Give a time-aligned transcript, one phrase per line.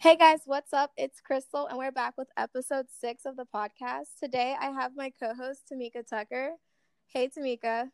[0.00, 0.92] Hey guys, what's up?
[0.96, 4.06] It's Crystal, and we're back with episode six of the podcast.
[4.22, 6.52] Today I have my co host, Tamika Tucker.
[7.08, 7.90] Hey, Tamika.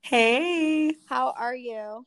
[0.00, 0.94] Hey.
[1.08, 2.06] How are you?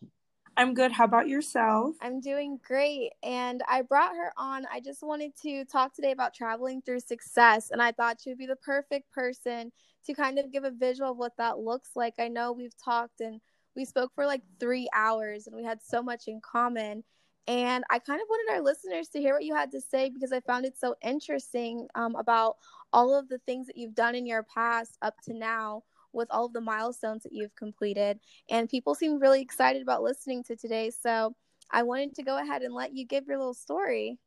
[0.56, 0.94] I'm good.
[0.94, 1.96] How about yourself?
[2.02, 3.12] I'm doing great.
[3.24, 4.66] And I brought her on.
[4.72, 7.71] I just wanted to talk today about traveling through success.
[7.71, 9.73] And I thought she would be the perfect person
[10.05, 12.13] to kind of give a visual of what that looks like.
[12.20, 13.41] I know we've talked and
[13.75, 17.04] we spoke for like three hours and we had so much in common.
[17.48, 20.32] And I kind of wanted our listeners to hear what you had to say because
[20.32, 22.57] I found it so interesting um, about
[22.93, 26.46] all of the things that you've done in your past up to now with all
[26.46, 28.20] of the milestones that you've completed.
[28.50, 30.92] And people seem really excited about listening to today.
[30.92, 31.36] So
[31.71, 34.17] I wanted to go ahead and let you give your little story.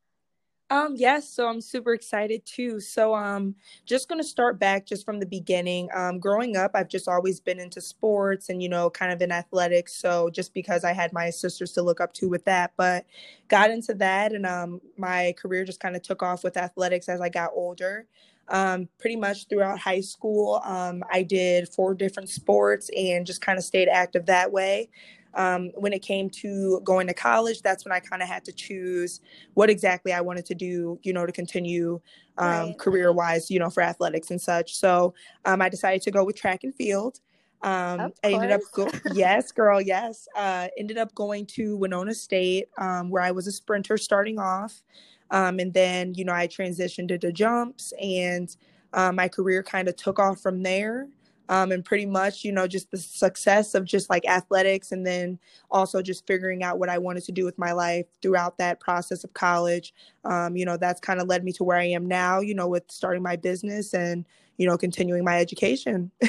[0.74, 2.80] Um yes, so I'm super excited too.
[2.80, 3.54] So um
[3.86, 5.88] just to start back just from the beginning.
[5.94, 9.30] Um growing up, I've just always been into sports and you know, kind of in
[9.30, 9.94] athletics.
[9.94, 13.04] So just because I had my sisters to look up to with that, but
[13.48, 17.20] got into that and um my career just kind of took off with athletics as
[17.20, 18.06] I got older.
[18.48, 23.58] Um pretty much throughout high school, um I did four different sports and just kind
[23.58, 24.88] of stayed active that way.
[25.36, 28.52] Um, when it came to going to college, that's when I kind of had to
[28.52, 29.20] choose
[29.54, 32.00] what exactly I wanted to do, you know, to continue
[32.38, 32.78] um, right.
[32.78, 34.76] career wise, you know, for athletics and such.
[34.76, 37.20] So um, I decided to go with track and field.
[37.62, 40.28] Um, I ended up go- yes, girl, yes.
[40.36, 44.82] Uh, ended up going to Winona State, um, where I was a sprinter starting off,
[45.30, 48.54] um, and then you know I transitioned into jumps, and
[48.92, 51.08] uh, my career kind of took off from there
[51.48, 55.38] um, and pretty much you know just the success of just like athletics and then
[55.70, 59.24] also just figuring out what i wanted to do with my life throughout that process
[59.24, 59.94] of college.
[60.24, 62.68] Um, you know that's kind of led me to where i am now you know
[62.68, 64.24] with starting my business and
[64.56, 66.10] you know continuing my education.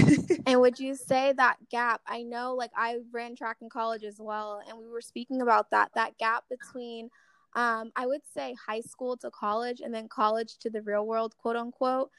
[0.47, 4.19] And would you say that gap i know like i ran track in college as
[4.19, 7.09] well and we were speaking about that that gap between
[7.55, 11.35] um, i would say high school to college and then college to the real world
[11.37, 12.11] quote unquote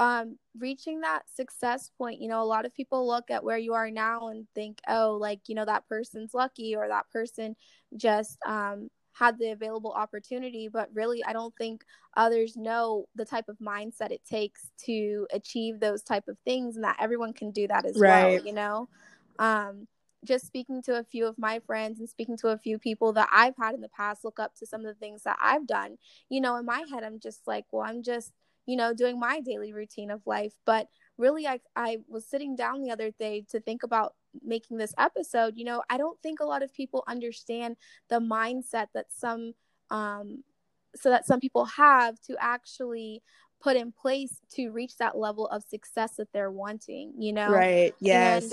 [0.00, 3.74] um reaching that success point you know a lot of people look at where you
[3.74, 7.54] are now and think oh like you know that person's lucky or that person
[7.96, 11.84] just um had the available opportunity but really i don't think
[12.16, 16.84] others know the type of mindset it takes to achieve those type of things and
[16.84, 18.40] that everyone can do that as right.
[18.40, 18.88] well you know
[19.38, 19.86] um
[20.24, 23.28] just speaking to a few of my friends and speaking to a few people that
[23.32, 25.96] I've had in the past look up to some of the things that I've done.
[26.28, 28.30] You know, in my head, I'm just like, well, I'm just
[28.66, 30.52] you know, doing my daily routine of life.
[30.64, 30.88] But
[31.18, 35.54] really, I, I was sitting down the other day to think about making this episode.
[35.56, 37.76] You know, I don't think a lot of people understand
[38.08, 39.54] the mindset that some,
[39.90, 40.44] um,
[40.94, 43.22] so that some people have to actually
[43.60, 47.50] put in place to reach that level of success that they're wanting, you know?
[47.50, 47.94] Right.
[48.00, 48.44] Yes.
[48.44, 48.52] And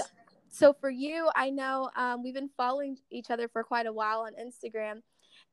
[0.49, 4.21] so for you, I know um, we've been following each other for quite a while
[4.21, 5.01] on Instagram.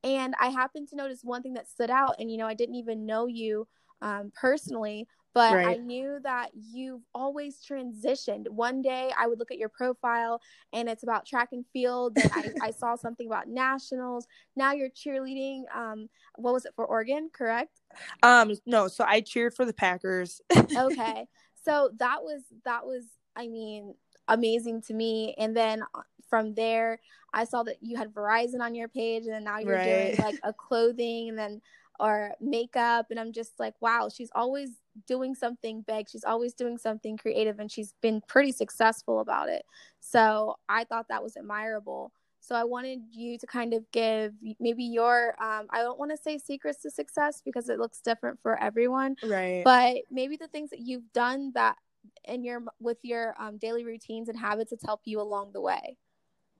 [0.02, 2.16] And I happened to notice one thing that stood out.
[2.18, 3.68] And, you know, I didn't even know you
[4.02, 5.66] um, personally, but right.
[5.66, 8.48] I knew that you've always transitioned.
[8.48, 10.40] One day I would look at your profile
[10.72, 12.14] and it's about track and field.
[12.14, 14.28] Then I, I saw something about nationals.
[14.54, 15.62] Now you're cheerleading.
[15.74, 17.30] Um, what was it for Oregon?
[17.32, 17.80] Correct?
[18.22, 18.86] Um, no.
[18.86, 20.40] So I cheered for the Packers.
[20.76, 21.26] okay.
[21.64, 23.04] So that was that was
[23.34, 23.94] I mean
[24.28, 25.34] amazing to me.
[25.36, 27.00] And then uh, from there,
[27.32, 30.14] I saw that you had Verizon on your page, and now you're right.
[30.14, 31.60] doing like a clothing, and then
[32.00, 34.70] or makeup and i'm just like wow she's always
[35.06, 36.08] doing something big.
[36.08, 39.64] She's always doing something creative and she's been pretty successful about it.
[40.00, 42.12] So i thought that was admirable.
[42.40, 46.16] So i wanted you to kind of give maybe your um, i don't want to
[46.16, 49.62] say secrets to success because it looks different for everyone right.
[49.64, 51.76] but maybe the things that you've done that
[52.26, 55.96] in your with your um, daily routines and habits that's helped you along the way.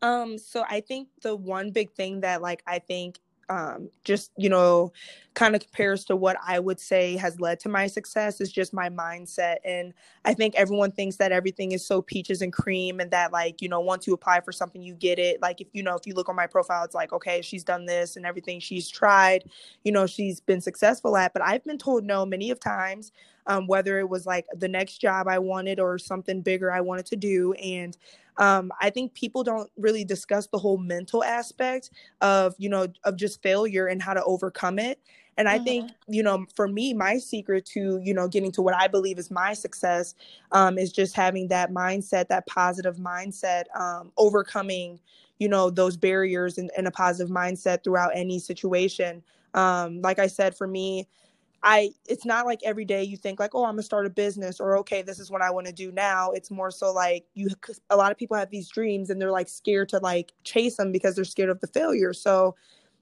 [0.00, 4.48] Um so i think the one big thing that like i think um, just you
[4.48, 4.92] know
[5.34, 8.72] kind of compares to what i would say has led to my success is just
[8.72, 9.56] my mindset.
[9.64, 9.92] And
[10.24, 13.68] i think everyone thinks that everything is so peaches and cream and that like you
[13.68, 15.42] know once you apply for something you get it.
[15.42, 17.86] Like if you know if you look on my profile it's like okay she's done
[17.86, 19.44] this and everything she's tried
[19.82, 21.32] you know she's been successful at.
[21.32, 23.12] But i've been told no many of times
[23.46, 27.06] um, whether it was like the next job i wanted or something bigger i wanted
[27.06, 27.96] to do and
[28.36, 33.16] um, I think people don't really discuss the whole mental aspect of, you know, of
[33.16, 34.98] just failure and how to overcome it.
[35.36, 35.64] And I mm-hmm.
[35.64, 39.18] think, you know, for me, my secret to, you know, getting to what I believe
[39.18, 40.14] is my success
[40.52, 45.00] um, is just having that mindset, that positive mindset, um, overcoming,
[45.38, 49.22] you know, those barriers and, and a positive mindset throughout any situation.
[49.54, 51.08] Um, like I said, for me,
[51.64, 54.60] I it's not like every day you think like, oh, I'm gonna start a business
[54.60, 56.30] or okay, this is what I want to do now.
[56.32, 57.48] It's more so like you
[57.90, 60.92] a lot of people have these dreams and they're like scared to like chase them
[60.92, 62.12] because they're scared of the failure.
[62.12, 62.54] So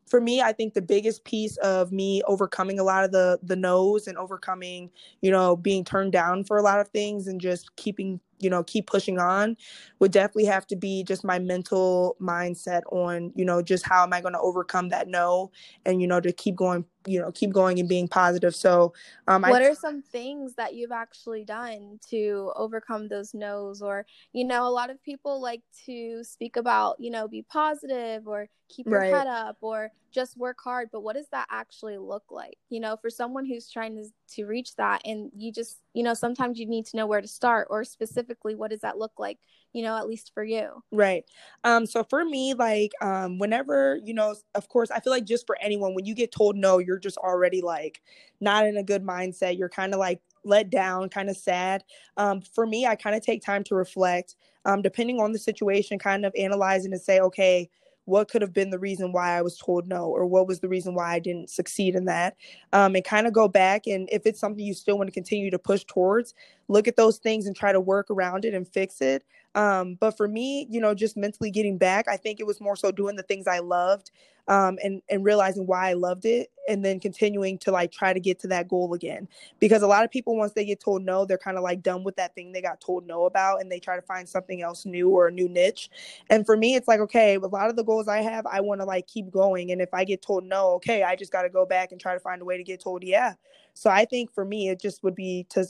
[0.06, 3.56] for me, I think the biggest piece of me overcoming a lot of the the
[3.56, 4.90] no's and overcoming,
[5.22, 8.64] you know, being turned down for a lot of things and just keeping you know
[8.64, 9.56] keep pushing on
[10.00, 14.12] would definitely have to be just my mental mindset on you know just how am
[14.12, 15.50] i going to overcome that no
[15.86, 18.54] and you know to keep going you know keep going and being positive.
[18.54, 18.92] So
[19.28, 23.82] um what I, are some things that you've actually done to overcome those no's?
[23.82, 28.26] Or you know a lot of people like to speak about you know be positive
[28.26, 29.12] or keep your right.
[29.12, 30.88] head up or just work hard.
[30.92, 32.56] But what does that actually look like?
[32.68, 36.14] You know for someone who's trying to, to reach that and you just you know
[36.14, 39.38] sometimes you need to know where to start or specifically what does that look like
[39.72, 40.82] you know at least for you.
[40.90, 41.24] Right.
[41.64, 45.46] Um so for me like um whenever you know of course i feel like just
[45.46, 48.02] for anyone when you get told no you're just already like
[48.40, 49.56] not in a good mindset.
[49.58, 51.84] You're kind of like let down kind of sad.
[52.16, 54.36] Um for me i kind of take time to reflect
[54.66, 57.70] um depending on the situation kind of analyzing and say okay
[58.04, 60.68] what could have been the reason why I was told no, or what was the
[60.68, 62.36] reason why I didn't succeed in that,
[62.72, 63.86] um, and kind of go back.
[63.86, 66.34] And if it's something you still want to continue to push towards,
[66.68, 69.24] look at those things and try to work around it and fix it.
[69.54, 72.76] Um, but for me, you know, just mentally getting back, I think it was more
[72.76, 74.10] so doing the things I loved
[74.48, 78.18] um, and and realizing why I loved it, and then continuing to like try to
[78.18, 79.28] get to that goal again.
[79.60, 82.02] Because a lot of people, once they get told no, they're kind of like done
[82.02, 84.84] with that thing they got told no about, and they try to find something else
[84.84, 85.90] new or a new niche.
[86.30, 88.80] And for me, it's like okay, a lot of the goals I have, I want
[88.80, 91.48] to like keep going, and if I get told no, okay, I just got to
[91.48, 93.34] go back and try to find a way to get told yeah.
[93.74, 95.64] So I think for me, it just would be to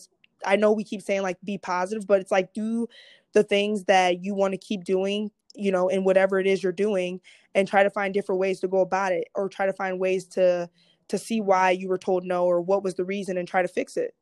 [0.45, 2.89] I know we keep saying like be positive, but it's like do
[3.33, 6.73] the things that you want to keep doing, you know, in whatever it is you're
[6.73, 7.21] doing
[7.55, 10.27] and try to find different ways to go about it or try to find ways
[10.27, 10.69] to
[11.09, 13.69] to see why you were told no or what was the reason and try to
[13.69, 14.15] fix it.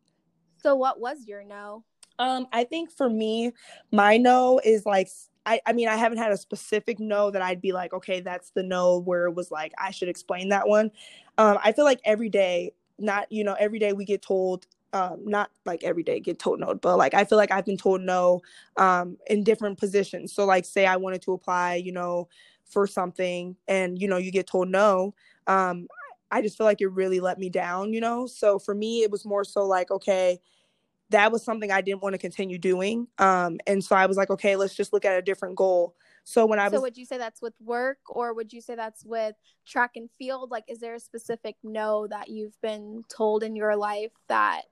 [0.62, 1.84] So what was your no?
[2.19, 3.52] Um I think for me
[3.93, 5.08] my no is like
[5.46, 8.50] I, I mean, I haven't had a specific no that I'd be like, okay, that's
[8.50, 10.90] the no where it was like, I should explain that one.
[11.38, 15.21] Um, I feel like every day, not, you know, every day we get told um,
[15.25, 18.01] not like every day get told no, but like I feel like I've been told
[18.01, 18.41] no
[18.77, 20.33] um, in different positions.
[20.33, 22.29] So like say I wanted to apply, you know,
[22.65, 25.15] for something and you know you get told no.
[25.47, 25.89] Um,
[26.31, 28.27] I just feel like it really let me down, you know.
[28.27, 30.39] So for me, it was more so like okay,
[31.11, 34.31] that was something I didn't want to continue doing, um, and so I was like,
[34.31, 35.95] okay, let's just look at a different goal.
[36.25, 38.75] So when I was, so would you say that's with work, or would you say
[38.75, 39.35] that's with
[39.67, 40.51] track and field?
[40.51, 44.63] Like, is there a specific no that you've been told in your life that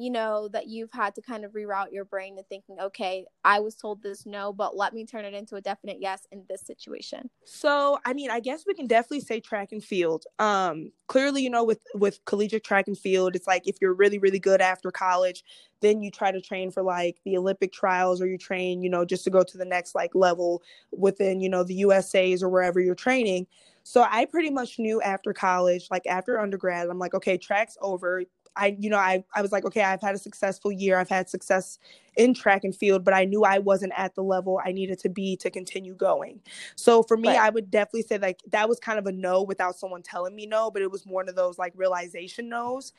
[0.00, 3.60] you know, that you've had to kind of reroute your brain to thinking, okay, I
[3.60, 6.62] was told this no, but let me turn it into a definite yes in this
[6.62, 7.28] situation?
[7.44, 10.24] So, I mean, I guess we can definitely say track and field.
[10.38, 14.18] Um, clearly, you know, with with collegiate track and field, it's like if you're really,
[14.18, 15.44] really good after college,
[15.80, 19.04] then you try to train for like the Olympic trials or you train, you know,
[19.04, 20.62] just to go to the next like level
[20.92, 23.46] within, you know, the USA's or wherever you're training.
[23.82, 28.22] So I pretty much knew after college, like after undergrad, I'm like, okay, track's over.
[28.56, 30.98] I, you know, I, I was like, okay, I've had a successful year.
[30.98, 31.78] I've had success
[32.16, 35.08] in track and field, but I knew I wasn't at the level I needed to
[35.08, 36.40] be to continue going.
[36.76, 37.38] So for me, right.
[37.38, 40.46] I would definitely say like that was kind of a no without someone telling me
[40.46, 42.92] no, but it was one of those like realization no's.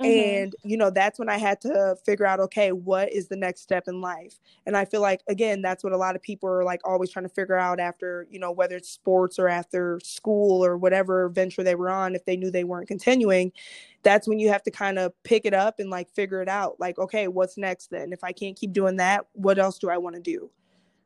[0.00, 0.44] Mm-hmm.
[0.44, 3.60] And, you know, that's when I had to figure out, okay, what is the next
[3.60, 4.40] step in life?
[4.66, 7.24] And I feel like, again, that's what a lot of people are like always trying
[7.24, 11.62] to figure out after, you know, whether it's sports or after school or whatever venture
[11.62, 13.52] they were on, if they knew they weren't continuing.
[14.02, 16.80] That's when you have to kind of pick it up and like figure it out.
[16.80, 18.12] Like, okay, what's next then?
[18.12, 20.50] If I can't keep doing that, what else do I want to do?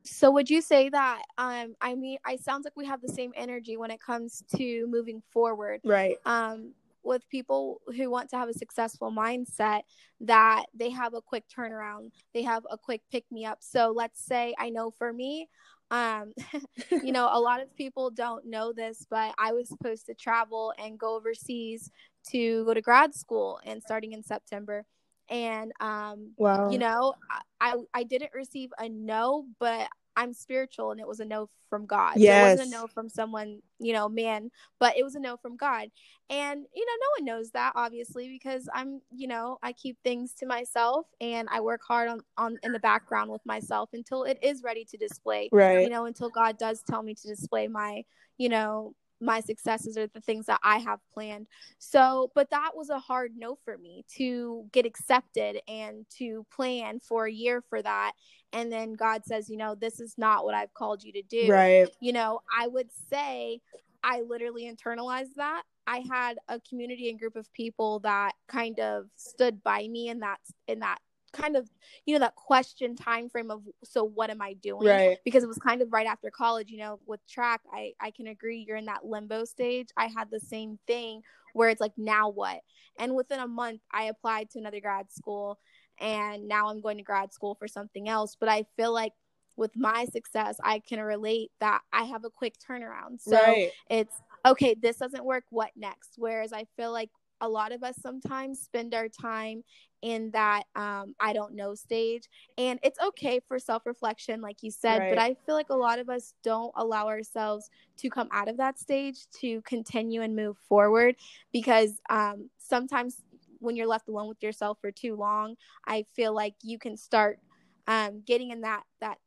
[0.04, 3.32] So would you say that um I mean I sounds like we have the same
[3.34, 5.80] energy when it comes to moving forward.
[5.84, 6.16] Right.
[6.24, 9.82] Um with people who want to have a successful mindset
[10.20, 13.58] that they have a quick turnaround, they have a quick pick me up.
[13.60, 15.48] So let's say I know for me,
[15.90, 16.32] um,
[16.90, 20.72] you know, a lot of people don't know this, but I was supposed to travel
[20.78, 21.90] and go overseas
[22.30, 24.84] to go to grad school and starting in September
[25.28, 26.71] and um wow.
[26.71, 27.14] you know
[27.61, 31.85] I I didn't receive a no but I'm spiritual and it was a no from
[31.85, 32.14] God.
[32.16, 32.59] Yes.
[32.59, 35.56] it wasn't a no from someone, you know, man, but it was a no from
[35.56, 35.88] God.
[36.30, 40.33] And, you know, no one knows that obviously because I'm, you know, I keep things
[40.38, 44.38] to myself and I work hard on, on in the background with myself until it
[44.42, 45.50] is ready to display.
[45.52, 45.83] Right.
[45.83, 48.02] You know, until God does tell me to display my,
[48.38, 51.46] you know, my successes or the things that I have planned.
[51.78, 57.00] So, but that was a hard no for me to get accepted and to plan
[57.00, 58.12] for a year for that.
[58.52, 61.50] And then God says, you know, this is not what I've called you to do.
[61.50, 61.88] Right.
[62.00, 63.61] You know, I would say
[64.02, 65.62] I literally internalized that.
[65.87, 70.20] I had a community and group of people that kind of stood by me in
[70.20, 70.99] that in that
[71.36, 71.68] kind of
[72.04, 74.86] you know that question time frame of so what am i doing?
[74.86, 75.18] Right.
[75.24, 78.28] because it was kind of right after college you know with track i i can
[78.28, 79.88] agree you're in that limbo stage.
[79.96, 82.60] I had the same thing where it's like now what?
[82.98, 85.58] And within a month i applied to another grad school
[86.00, 88.36] and now i'm going to grad school for something else.
[88.38, 89.12] But i feel like
[89.56, 93.20] with my success i can relate that i have a quick turnaround.
[93.20, 93.70] So right.
[93.90, 94.14] it's
[94.44, 96.14] okay this doesn't work what next?
[96.16, 99.62] Whereas i feel like a lot of us sometimes spend our time
[100.02, 102.24] in that um, i don't know stage
[102.58, 105.08] and it's okay for self-reflection like you said Right.
[105.10, 108.58] but i feel like a lot of us don't allow ourselves to come out of
[108.58, 111.16] that stage to continue and move forward
[111.52, 113.22] because um, sometimes
[113.58, 115.54] when you're left alone with yourself for too long
[115.86, 117.38] i feel like you can start
[117.86, 119.18] um, getting in that that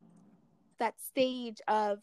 [0.80, 2.00] that stage of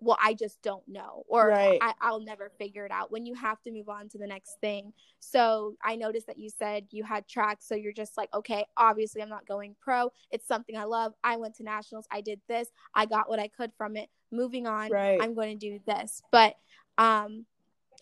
[0.00, 1.78] well i just don't know or Right.
[1.80, 4.60] I, i'll never figure it out when you have to move on to the next
[4.60, 4.92] thing.
[5.18, 9.22] So i noticed that you said you had track so you're just like okay obviously
[9.22, 10.10] i'm not going pro.
[10.30, 11.14] It's something i love.
[11.24, 12.06] I went to nationals.
[12.10, 12.68] I did this.
[12.94, 14.08] I got what i could from it.
[14.30, 15.18] Moving on Right.
[15.20, 16.22] i'm going to do this.
[16.30, 16.56] But
[16.98, 17.46] um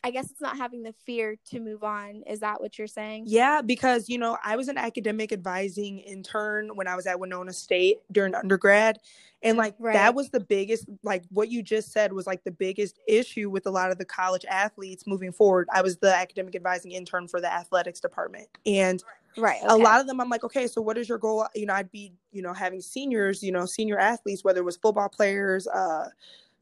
[0.05, 3.25] i guess it's not having the fear to move on is that what you're saying
[3.27, 7.53] Yeah, because you know, I was an academic advising intern when I was at Winona
[7.53, 8.99] State during undergrad.
[9.43, 9.93] And like Right.
[9.93, 13.67] that was the biggest like what you just said was like the biggest issue with
[13.67, 15.69] a lot of the college athletes moving forward.
[15.73, 18.49] I was the academic advising intern for the athletics department.
[18.67, 19.03] And
[19.37, 21.47] right a lot of them I'm like, okay, so what is your goal?
[21.55, 24.77] You know, I'd be, you know, having seniors, you know, senior athletes, whether it was
[24.77, 26.09] football players, uh,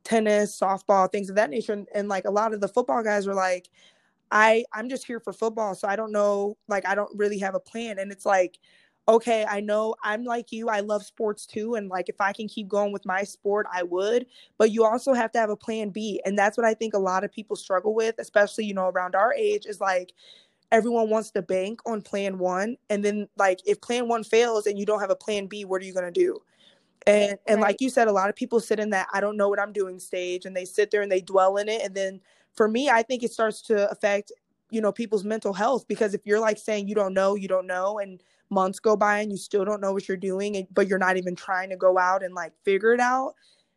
[0.07, 1.73] tennis, softball, things of that nature.
[1.73, 3.69] And, and like a lot of the football guys were like,
[4.31, 7.55] I I'm just here for football, so I don't know, like I don't really have
[7.55, 7.99] a plan.
[7.99, 8.59] And it's like,
[9.09, 12.49] okay, I know I'm like you, I love sports too, and like if I can
[12.49, 14.27] keep going with my sport, I would.
[14.59, 16.99] But you also have to have a plan B, and that's what I think a
[16.99, 20.13] lot of people struggle with, especially you know around our age, is like
[20.73, 24.79] everyone wants to bank on plan one and then like if plan one fails and
[24.79, 26.41] you don't have a plan b what are you going to do
[27.07, 27.69] and and Right.
[27.69, 29.73] like you said a lot of people sit in that i don't know what i'm
[29.73, 32.21] doing stage and they sit there and they dwell in it and then
[32.55, 34.33] for me i think it starts to affect
[34.71, 37.67] you know people's mental health because if you're like saying you don't know you don't
[37.67, 40.87] know and months go by and you still don't know what you're doing and, but
[40.89, 43.35] you're not even trying to go out and like figure it out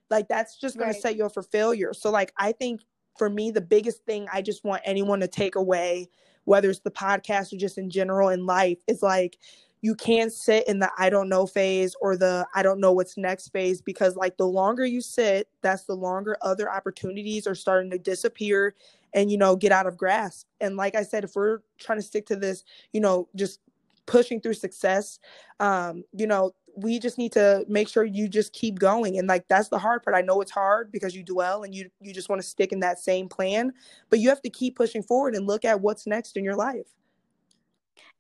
[0.10, 0.96] like that's just going Right.
[0.96, 2.82] to set you up for failure so like i think
[3.18, 6.08] for me the biggest thing i just want anyone to take away
[6.46, 9.38] whether it's the podcast or just in general in life is like
[9.82, 13.18] you can't sit in the I don't know phase or the I don't know what's
[13.18, 17.90] next phase because like the longer you sit, that's the longer other opportunities are starting
[17.92, 18.76] to disappear
[19.14, 20.48] and you know get out of grasp.
[20.60, 23.60] And like I said, if we're trying to stick to this, you know, just
[24.06, 25.20] pushing through success,
[25.60, 29.18] um, you know, we just need to make sure you just keep going.
[29.18, 30.16] And like that's the hard part.
[30.16, 32.82] I know it's hard because you dwell and you you just want to stick in
[32.82, 33.72] that same plan,
[34.10, 36.88] but you have to keep pushing forward and look at what's next in your life.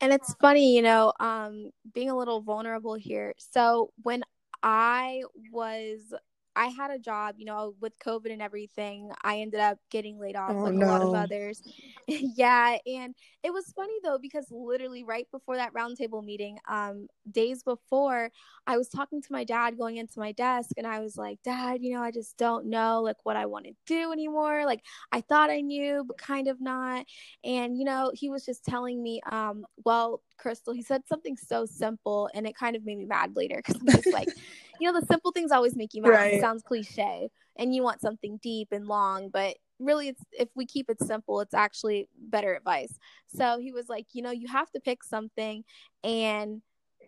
[0.01, 3.33] And it's funny you know um being a little vulnerable here.
[3.37, 4.23] So when
[4.63, 6.13] i was
[6.59, 10.35] i had a job you know with covid and everything i ended up getting laid
[10.35, 11.63] off Oh, like a lot of others.
[12.07, 17.63] Yeah and it was funny though because literally right before that roundtable meeting um days
[17.63, 18.31] before
[18.67, 21.79] i was talking to my dad going into my desk and i was like dad
[21.81, 25.21] you know i just don't know like what i want to do anymore like i
[25.21, 27.05] thought i knew but kind of not.
[27.43, 31.65] And you know he was just telling me um well crystal he said something so
[31.65, 34.29] simple and it kind of made me mad later because i'm just like
[34.79, 36.33] you know the simple things always make you mad Right.
[36.35, 40.65] it sounds cliche and you want something deep and long but really it's if we
[40.65, 44.69] keep it simple it's actually better advice so he was like you know you have
[44.71, 45.63] to pick something
[46.03, 46.61] and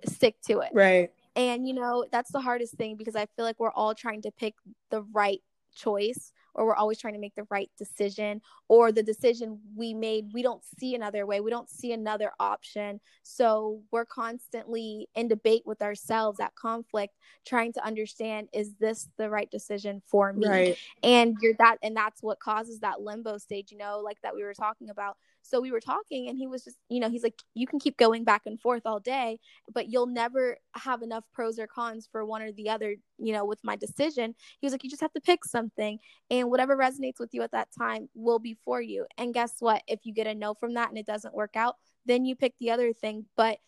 [0.06, 1.12] stick to it Right.
[1.36, 4.32] and you know, that's the hardest thing because I feel like we're all trying to
[4.32, 4.56] pick
[4.90, 5.42] the right
[5.74, 10.30] choice or we're always trying to make the right decision or the decision we made
[10.34, 13.00] we don't see another way we don't see another option.
[13.24, 19.30] So we're constantly in debate with ourselves at conflict trying to understand is this the
[19.30, 20.48] right decision for me?
[20.48, 20.78] Right.
[21.04, 24.44] and you're that and that's what causes that limbo stage you know like that we
[24.44, 27.42] were talking about so we were talking and he was just you know he's like
[27.54, 29.40] you can keep going back and forth all day
[29.74, 33.46] but you'll never have enough pros or cons for one or the other you know
[33.46, 34.34] with my decision.
[34.60, 37.52] He was like you just have to pick something and whatever resonates with you at
[37.52, 39.06] that time will be for you.
[39.18, 39.84] And guess what?
[39.88, 42.54] If you get a no from that and it doesn't work out then you pick
[42.60, 43.60] the other thing but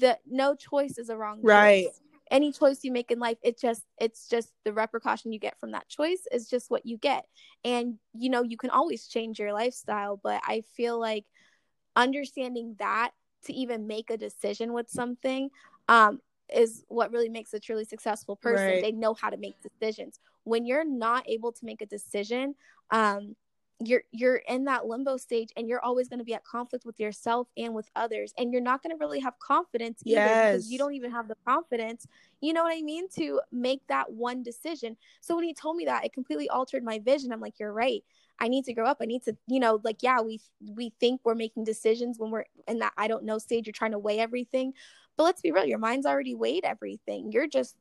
[0.00, 1.86] the no choice is a wrong Right.
[1.86, 5.58] choice any choice you make in life it just it's just the repercussion you get
[5.58, 7.24] from that choice is just what you get.
[7.64, 11.24] And you know you can always change your lifestyle but i feel like
[11.96, 13.10] understanding that
[13.44, 15.50] to even make a decision with something
[15.88, 16.20] um
[16.54, 18.66] is what really makes a truly successful person.
[18.66, 18.82] Right.
[18.82, 20.18] they know how to make decisions.
[20.44, 22.54] When you're not able to make a decision
[22.90, 23.36] um
[23.80, 26.98] you're you're in that limbo stage and you're always going to be at conflict with
[26.98, 30.52] yourself and with others and you're not going to really have confidence either yes.
[30.52, 32.06] because you don't even have the confidence
[32.40, 34.96] you know what i mean to make that one decision.
[35.20, 37.32] So when he told me that it completely altered my vision.
[37.32, 38.02] I'm like you're right.
[38.40, 38.98] I need to grow up.
[39.00, 42.44] I need to you know like yeah we we think we're making decisions when we're
[42.66, 43.66] in that i don't know stage.
[43.66, 44.72] You're trying to weigh everything.
[45.16, 47.32] But let's be real your mind's already weighed everything.
[47.32, 47.76] You're just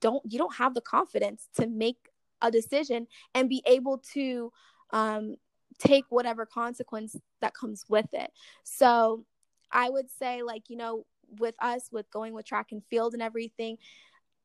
[0.00, 1.96] don't you don't have the confidence to make
[2.42, 4.52] a decision and be able to
[4.92, 5.36] um,
[5.78, 8.30] take whatever consequence that comes with it.
[8.64, 9.24] So
[9.70, 11.06] I would say, like, you know,
[11.38, 13.78] with us, with going with track and field and everything,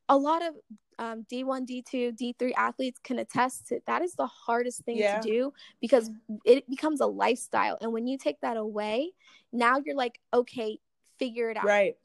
[0.08, 0.54] a lot of
[1.00, 5.20] um, D1, D2, D3 athletes can attest to that is the hardest thing yeah.
[5.20, 6.10] to do because
[6.46, 7.78] it becomes a lifestyle.
[7.82, 9.12] And when you take that away,
[9.52, 10.80] now you're like, okay,
[11.20, 11.66] figure it out.
[11.66, 11.98] Right.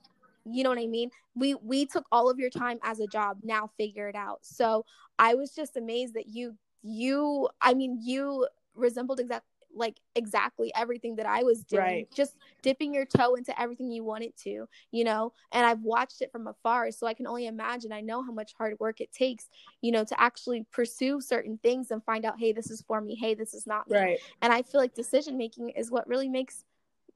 [0.44, 1.10] You know what I mean?
[1.34, 3.38] We we took all of your time as a job.
[3.42, 4.38] Now figure it out.
[4.42, 4.84] So
[5.18, 9.44] I was just amazed that you you i mean you resembled exact
[9.74, 12.08] like exactly everything that I was doing, right.
[12.12, 15.32] just dipping your toe into everything you wanted to, you know.
[15.52, 17.92] And I've watched it from afar, so I can only imagine.
[17.92, 19.48] I know how much hard work it takes,
[19.80, 23.14] you know, to actually pursue certain things and find out, hey, this is for me,
[23.14, 23.98] hey, this is not me.
[23.98, 24.18] Right.
[24.42, 26.64] And I feel like decision making is what really makes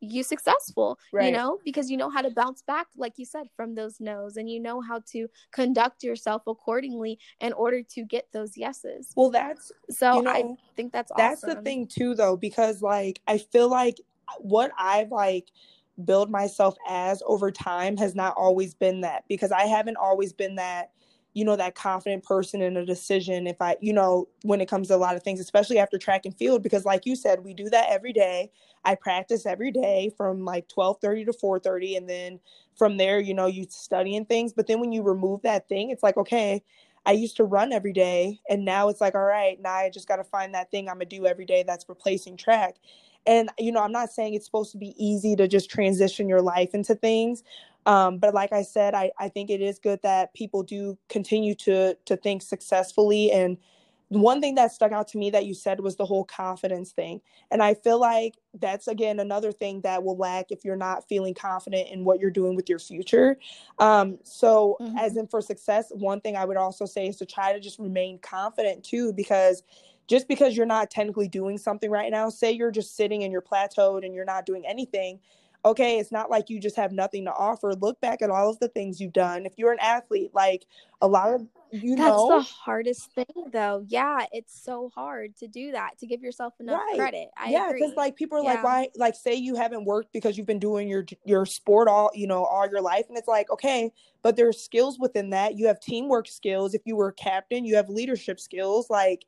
[0.01, 1.27] you successful right.
[1.27, 4.37] you know because you know how to bounce back like you said from those no's
[4.37, 9.31] and you know how to conduct yourself accordingly in order to get those yeses well
[9.31, 10.45] that's so you know, i
[10.77, 11.57] think that's that's awesome.
[11.57, 14.01] the thing too though because like i feel like
[14.39, 15.51] what i've like
[16.05, 20.57] build myself as over time has not always been that because i haven't always been
[20.57, 20.91] that
[21.35, 24.89] you know that confident person in a decision if i you know when it comes
[24.89, 27.53] to a lot of things especially after track and field because like you said we
[27.55, 28.51] do that every day.
[28.87, 32.41] I practice every day from like 12:30 to 4:30 and then
[32.77, 34.53] from there you know you studying things.
[34.53, 36.63] But then when you remove that thing it's like okay
[37.07, 40.09] I used to run every day and now it's like all right now I just
[40.09, 42.77] got to find that thing I'm going to do every day that's replacing track.
[43.27, 46.43] And you know i'm not saying it's supposed to be easy to just transition your
[46.43, 47.43] life into things
[47.87, 51.55] um, but like I said, I, I think it is good that people do continue
[51.57, 53.31] to to think successfully.
[53.31, 53.59] And
[54.09, 57.21] one thing that stuck out to me that you said was the whole confidence thing.
[57.51, 61.35] And I feel like that's again another thing that will lack if you're not feeling
[61.35, 63.39] confident in what you're doing with your future.
[63.79, 64.99] Um, so mm-hmm.
[64.99, 67.79] as in for success, one thing I would also say is to try to just
[67.79, 69.63] remain confident too, because
[70.07, 73.43] just because you're not technically doing something right now, say you're just sitting and you're
[73.43, 75.19] plateaued and you're not doing anything,
[75.65, 77.75] okay, it's not like you just have nothing to offer.
[77.75, 79.47] Look back at all of the things you've done.
[79.47, 80.67] If you're an athlete, like
[81.01, 83.85] a lot of you know That's know, the hardest thing though.
[83.89, 86.97] Yeah, it's so hard to do that, to give yourself enough right.
[86.97, 87.31] credit.
[87.37, 88.55] I yeah, because like people are yeah.
[88.55, 92.11] like, why like say you haven't worked because you've been doing your your sport all,
[92.15, 93.07] you know, all your life.
[93.09, 93.91] And it's like, okay,
[94.23, 95.57] but there's skills within that.
[95.59, 96.75] You have teamwork skills.
[96.75, 98.89] If you were a captain, you have leadership skills.
[98.89, 99.25] Like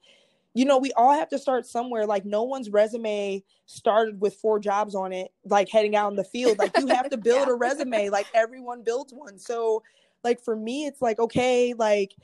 [0.56, 2.06] you know, we all have to start somewhere.
[2.06, 6.24] Like no one's resume started with four jobs on it, like heading out in the
[6.24, 6.58] field.
[6.58, 7.52] Like you have to build yeah.
[7.52, 8.08] a resume.
[8.08, 9.38] Like everyone builds one.
[9.38, 9.82] So
[10.24, 12.14] like for me, it's like, okay, like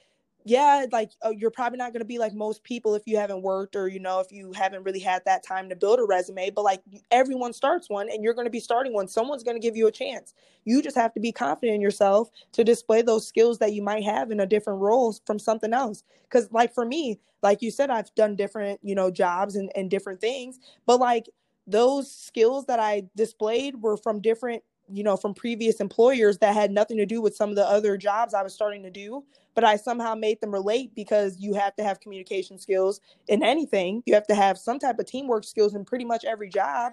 [0.45, 3.43] yeah, like uh, you're probably not going to be like most people if you haven't
[3.43, 6.51] worked or you know if you haven't really had that time to build a resume,
[6.51, 9.07] but like everyone starts one and you're going to be starting one.
[9.07, 10.35] Someone's going to give you a chance.
[10.65, 14.05] You just have to be confident in yourself to display those skills that you might
[14.05, 16.03] have in a different role from something else.
[16.31, 19.91] Cuz like for me, like you said I've done different, you know, jobs and and
[19.91, 21.29] different things, but like
[21.69, 26.71] those skills that I displayed were from different you know, from previous employers that had
[26.71, 29.25] nothing to do with some of the other jobs I was starting to do,
[29.55, 34.03] but I somehow made them relate because you have to have communication skills in anything.
[34.07, 36.93] You have to have some type of teamwork skills in pretty much every job,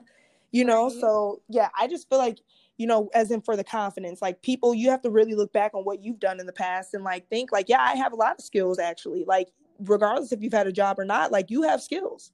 [0.52, 0.90] you know.
[0.90, 1.00] Right.
[1.00, 2.40] So, yeah, I just feel like,
[2.78, 5.74] you know, as in for the confidence, like people, you have to really look back
[5.74, 8.16] on what you've done in the past and like think, like, yeah, I have a
[8.16, 9.26] lot of skills actually.
[9.26, 12.32] Like, regardless if you've had a job or not, like, you have skills.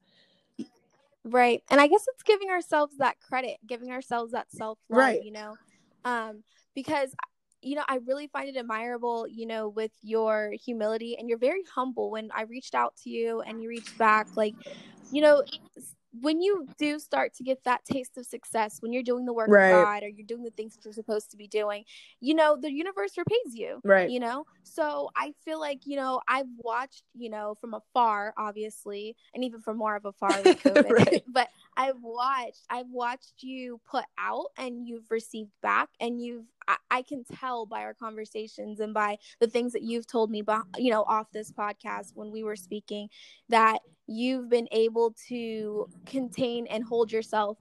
[1.23, 1.63] Right.
[1.71, 5.23] And I guess it's giving ourselves that credit, giving ourselves that self love, right.
[5.23, 5.55] you know,
[6.03, 6.43] um,
[6.75, 7.15] because,
[7.65, 11.63] you know, I really find it admirable, you know, with your humility and you're very
[11.73, 12.11] humble.
[12.11, 14.53] When I reached out to you and you reached back, like,
[15.11, 15.41] you know,
[16.21, 19.49] when you do start to get that taste of success, when you're doing the work
[19.49, 19.69] right.
[19.69, 21.83] of God or you're doing the things that you're supposed to be doing,
[22.19, 23.79] you know, the universe repays you.
[23.83, 24.09] Right.
[24.09, 24.45] You know?
[24.63, 29.61] So I feel like, you know, I've watched, you know, from afar, obviously, and even
[29.61, 30.91] from more of afar with COVID.
[30.91, 31.23] right.
[31.33, 36.77] but I've watched, I've watched you put out and you've received back and you've I,
[37.03, 40.41] can tell by our conversations and by the things that you've told me
[40.77, 43.09] you know, off this podcast when we were speaking
[43.49, 47.57] that you've been able to contain and hold yourself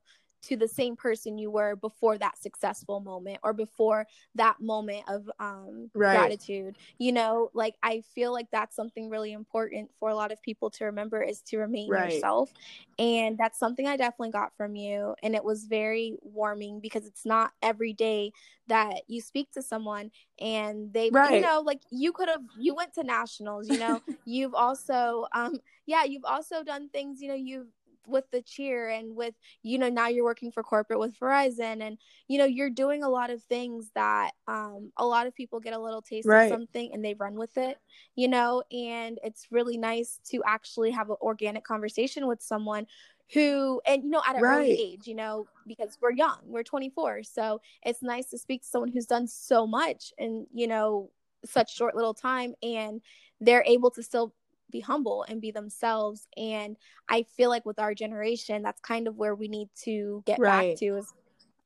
[0.48, 5.30] to the same person you were before that successful moment or before that moment of
[5.38, 6.16] um, right.
[6.16, 6.76] gratitude.
[6.98, 10.70] You know, like I feel like that's something really important for a lot of people
[10.70, 12.12] to remember is to remain right.
[12.12, 12.52] yourself.
[12.98, 15.14] And that's something I definitely got from you.
[15.22, 18.32] And it was very warming because it's not every day
[18.68, 21.34] that you speak to someone and they, right.
[21.34, 25.58] you know, like you could have, you went to nationals, you know, you've also, um,
[25.86, 27.66] yeah, you've also done things, you know, you've,
[28.06, 31.98] with the cheer and with you know now you're working for corporate with Verizon and
[32.28, 35.72] you know you're doing a lot of things that um a lot of people get
[35.72, 36.44] a little taste right.
[36.44, 37.78] of something and they run with it
[38.14, 42.86] you know and it's really nice to actually have an organic conversation with someone
[43.32, 44.56] who and you know at an right.
[44.58, 48.68] early age you know because we're young we're 24 so it's nice to speak to
[48.68, 51.10] someone who's done so much in you know
[51.44, 53.00] such short little time and
[53.40, 54.34] they're able to still
[54.70, 56.76] be humble and be themselves and
[57.08, 60.70] i feel like with our generation that's kind of where we need to get right.
[60.72, 61.12] back to is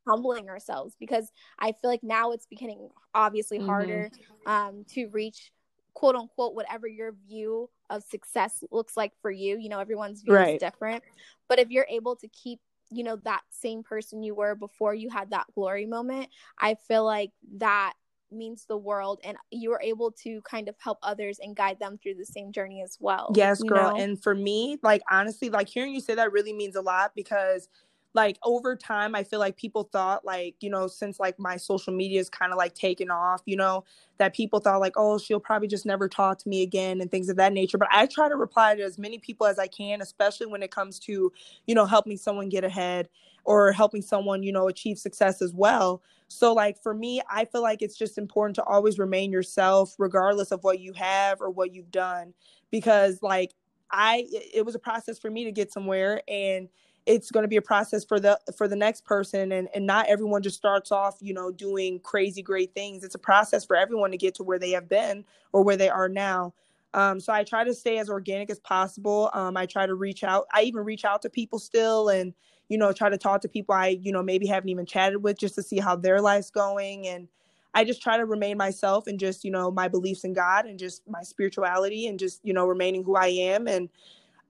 [0.07, 3.69] humbling ourselves because i feel like now it's becoming obviously mm-hmm.
[3.69, 4.11] harder
[4.47, 5.53] um, to reach
[5.95, 10.35] quote unquote whatever your view of success looks like for you you know everyone's view
[10.35, 10.55] right.
[10.55, 11.03] is different
[11.49, 15.11] but if you're able to keep you know that same person you were before you
[15.11, 17.93] had that glory moment i feel like that
[18.31, 21.99] means the world and you are able to kind of help others and guide them
[22.03, 23.33] through the same journey as well.
[23.35, 23.91] Yes, girl.
[23.91, 24.03] Know?
[24.03, 27.69] And for me, like honestly, like hearing you say that really means a lot because
[28.14, 31.92] like over time i feel like people thought like you know since like my social
[31.92, 33.85] media is kind of like taken off you know
[34.18, 37.29] that people thought like oh she'll probably just never talk to me again and things
[37.29, 40.01] of that nature but i try to reply to as many people as i can
[40.01, 41.33] especially when it comes to
[41.66, 43.09] you know helping someone get ahead
[43.44, 46.03] or helping someone you know achieve success as well.
[46.31, 50.53] So like for me i feel like it's just important to always remain yourself regardless
[50.53, 52.35] of what you have or what you've done
[52.71, 53.55] because like
[53.90, 56.68] i it was a process for me to get somewhere and
[57.09, 60.07] it's going to be a process for the for the next person and and not
[60.09, 63.03] everyone just starts off you know doing crazy great things.
[63.03, 65.88] It's a process for everyone to get to where they have been or where they
[65.88, 66.53] are now.
[66.94, 69.31] Um, so i try to stay as organic as possible.
[69.33, 72.35] Um, i try to reach out i even reach out to people still and
[72.68, 75.38] you know try to talk to people i you know maybe haven't even chatted with
[75.38, 77.09] just to see how their life's going.
[77.09, 77.27] And
[77.73, 80.79] i just try to remain myself and just you know my beliefs in god and
[80.79, 83.66] just my spirituality and just you know remaining who i am.
[83.66, 83.88] And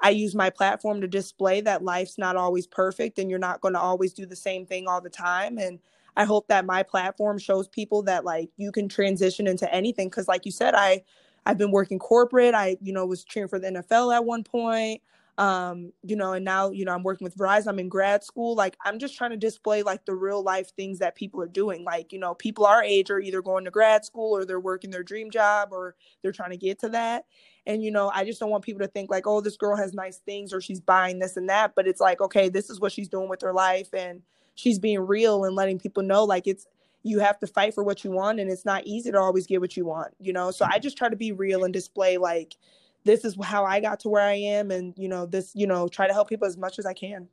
[0.01, 3.75] I use my platform to display that life's not always perfect and you're not going
[3.75, 5.59] to always do the same thing all the time.
[5.59, 5.79] And
[6.17, 10.11] I hope that my platform shows people that like you can transition into anything.
[10.11, 11.03] Cause like you said, I,
[11.47, 12.55] I've been working corporate.
[12.55, 15.03] I, you know, was cheering for the NFL at one point
[15.39, 18.57] um you know and now you know i'm working with verizon i'm in grad school
[18.57, 21.85] like i'm just trying to display like the real life things that people are doing
[21.85, 24.91] like you know people our age are either going to grad school or they're working
[24.91, 27.25] their dream job or they're trying to get to that.
[27.67, 29.95] And you know i just don't want people to think like oh this girl has
[29.95, 32.91] nice things or she's buying this and that but it's like okay this is what
[32.93, 34.23] she's doing with her life and
[34.57, 36.67] she's being real and letting people know like it's
[37.05, 39.61] you have to fight for what you want and it's not easy to always get
[39.61, 40.51] what you want you know?
[40.51, 42.57] So i just try to be real and display like
[43.05, 45.89] this is how I got to where I am and you know this you know
[45.89, 47.29] try to help people as much as I can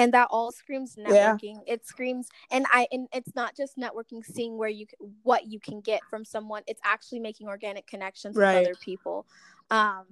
[0.00, 1.74] and that all screams networking yeah.
[1.74, 4.86] it screams and i and it's not just networking seeing where you
[5.22, 8.60] what you can get from someone it's actually making organic connections right.
[8.60, 9.26] with other people
[9.70, 10.04] um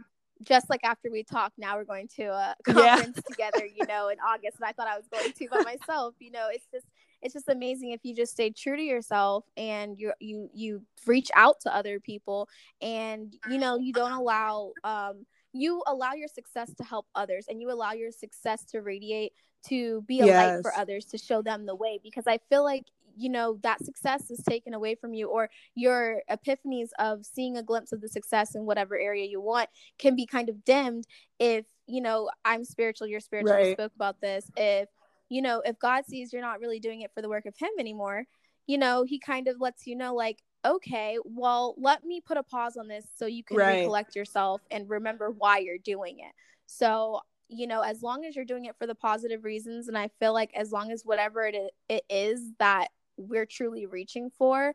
[0.42, 3.50] just like after we talk now we're going to a conference yeah.
[3.50, 6.30] together you know in august and i thought i was going to by myself you
[6.30, 6.86] know it's just
[7.22, 11.30] it's just amazing if you just stay true to yourself and you you you reach
[11.34, 12.48] out to other people
[12.80, 17.60] and you know you don't allow um you allow your success to help others and
[17.60, 19.32] you allow your success to radiate
[19.66, 20.54] to be a yes.
[20.54, 22.84] light for others to show them the way because i feel like
[23.18, 27.62] you know that success is taken away from you or your epiphanies of seeing a
[27.62, 31.04] glimpse of the success in whatever area you want can be kind of dimmed
[31.38, 33.72] if you know i'm spiritual you're spiritual right.
[33.74, 34.88] spoke about this if
[35.28, 37.70] you know, if God sees you're not really doing it for the work of Him
[37.78, 38.24] anymore,
[38.66, 42.42] you know, He kind of lets you know, like, okay, well, let me put a
[42.42, 43.78] pause on this so you can right.
[43.80, 46.32] recollect yourself and remember why you're doing it.
[46.66, 50.10] So, you know, as long as you're doing it for the positive reasons, and I
[50.18, 54.74] feel like as long as whatever it, it is that we're truly reaching for,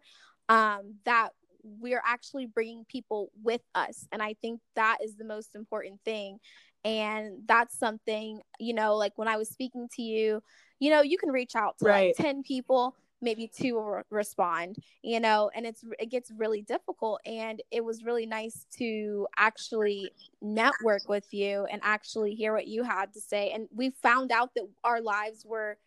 [0.50, 1.30] um, that
[1.64, 4.06] we're actually bringing people with us.
[4.12, 6.40] And I think that is the most important thing
[6.86, 10.42] and that's something you know like when i was speaking to you
[10.80, 12.14] you know you can reach out to right.
[12.18, 16.62] like 10 people maybe two will re- respond you know and it's it gets really
[16.62, 22.68] difficult and it was really nice to actually network with you and actually hear what
[22.68, 25.78] you had to say and we found out that our lives were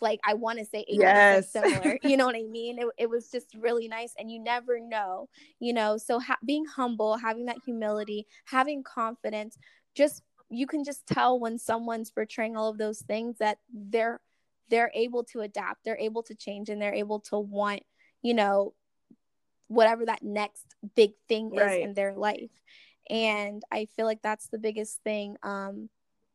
[0.00, 1.52] like I want to say yes.
[1.52, 1.98] similar.
[2.02, 2.78] you know what I mean?
[2.78, 5.28] It, it was just really nice, and you never know,
[5.60, 5.96] you know.
[5.96, 9.56] So ha- being humble, having that humility, having confidence,
[9.94, 14.20] just you can just tell when someone's portraying all of those things that they're
[14.68, 17.82] they're able to adapt they're able to change and they're able to want
[18.22, 18.74] you know
[19.68, 21.82] whatever that next big thing is right.
[21.82, 22.50] in their life
[23.10, 25.88] and i feel like that's the biggest thing um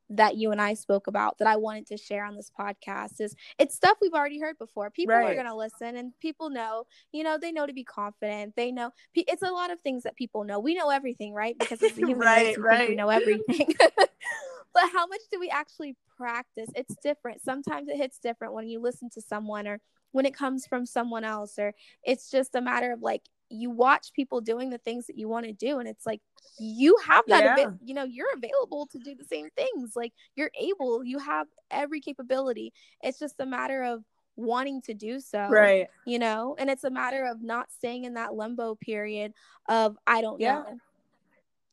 [0.10, 3.36] that you and I spoke about that I wanted to share on this podcast is
[3.60, 4.90] it's stuff we've already heard before.
[4.90, 5.32] People right.
[5.32, 8.56] are going to listen and people know, you know, they know to be confident.
[8.56, 10.60] They know it's a lot of things that people know.
[10.60, 11.56] We know everything, right?
[11.58, 12.90] Because it's human right, right.
[12.90, 13.74] we know everything.
[13.98, 16.70] but how much do we actually practice?
[16.76, 17.42] It's different.
[17.42, 19.80] Sometimes it hits different when you listen to someone or
[20.12, 24.14] when it comes from someone else or it's just a matter of like you watch
[24.14, 26.22] people doing the things that you want to do and it's like
[26.60, 27.66] you have that yeah.
[27.66, 31.48] Av- you know you're available to do the same things like you're able you have
[31.72, 34.04] every capability it's just a matter of
[34.36, 38.14] wanting to do so right you know and it's a matter of not staying in
[38.14, 39.34] that limbo period
[39.68, 40.54] of i don't yeah.
[40.54, 40.78] know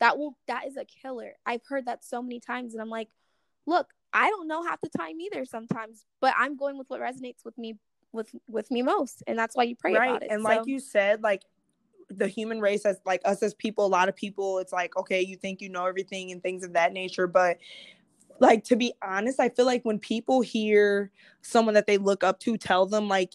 [0.01, 3.09] that will that is a killer i've heard that so many times and i'm like
[3.67, 7.45] look i don't know half the time either sometimes but i'm going with what resonates
[7.45, 7.77] with me
[8.13, 10.11] with with me most and that's why you pray right.
[10.11, 10.49] about it and so.
[10.49, 11.43] like you said like
[12.09, 15.21] the human race as like us as people a lot of people it's like okay
[15.21, 17.59] you think you know everything and things of that nature but
[18.39, 21.11] like to be honest i feel like when people hear
[21.43, 23.33] someone that they look up to tell them like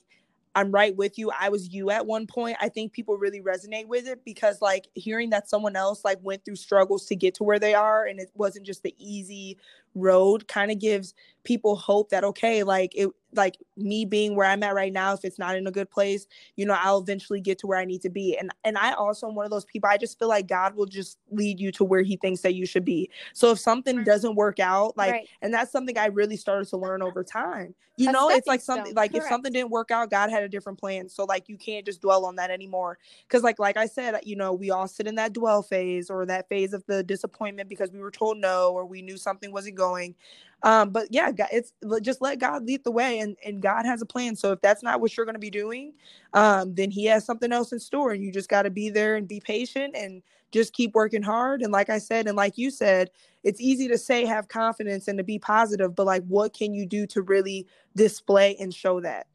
[0.54, 1.32] I'm right with you.
[1.38, 2.58] I was you at one point.
[2.60, 6.44] I think people really resonate with it because like hearing that someone else like went
[6.44, 9.58] through struggles to get to where they are and it wasn't just the easy
[9.96, 14.64] road kind of gives people hope that okay, like it like me being where I'm
[14.64, 17.60] at right now if it's not in a good place, you know, I'll eventually get
[17.60, 18.38] to where I need to be.
[18.38, 20.86] And and I also am one of those people I just feel like God will
[20.86, 23.10] just lead you to where he thinks that you should be.
[23.34, 25.30] So if something doesn't work out, like right.
[25.42, 27.74] and that's something I really started to learn over time.
[27.98, 29.26] You a know, it's like something like Correct.
[29.26, 31.10] if something didn't work out, God had a different plan.
[31.10, 32.98] So like you can't just dwell on that anymore.
[33.30, 36.26] Cause like like I said, you know, we all sit in that dwell phase or
[36.26, 39.76] that phase of the disappointment because we were told no or we knew something wasn't
[39.76, 40.16] going.
[40.64, 44.06] Um, but yeah, it's just let God lead the way, and and God has a
[44.06, 44.36] plan.
[44.36, 45.94] So if that's not what you're going to be doing,
[46.34, 49.16] um, then He has something else in store, and you just got to be there
[49.16, 50.22] and be patient and
[50.52, 51.62] just keep working hard.
[51.62, 53.10] And like I said, and like you said,
[53.44, 56.86] it's easy to say have confidence and to be positive, but like, what can you
[56.86, 59.28] do to really display and show that?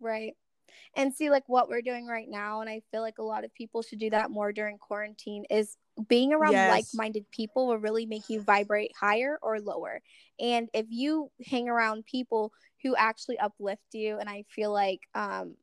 [0.00, 0.34] Right
[0.94, 3.54] and see like what we're doing right now and i feel like a lot of
[3.54, 5.76] people should do that more during quarantine is
[6.08, 6.70] being around yes.
[6.70, 10.00] like-minded people will really make you vibrate higher or lower
[10.40, 12.52] and if you hang around people
[12.82, 15.54] who actually uplift you and i feel like um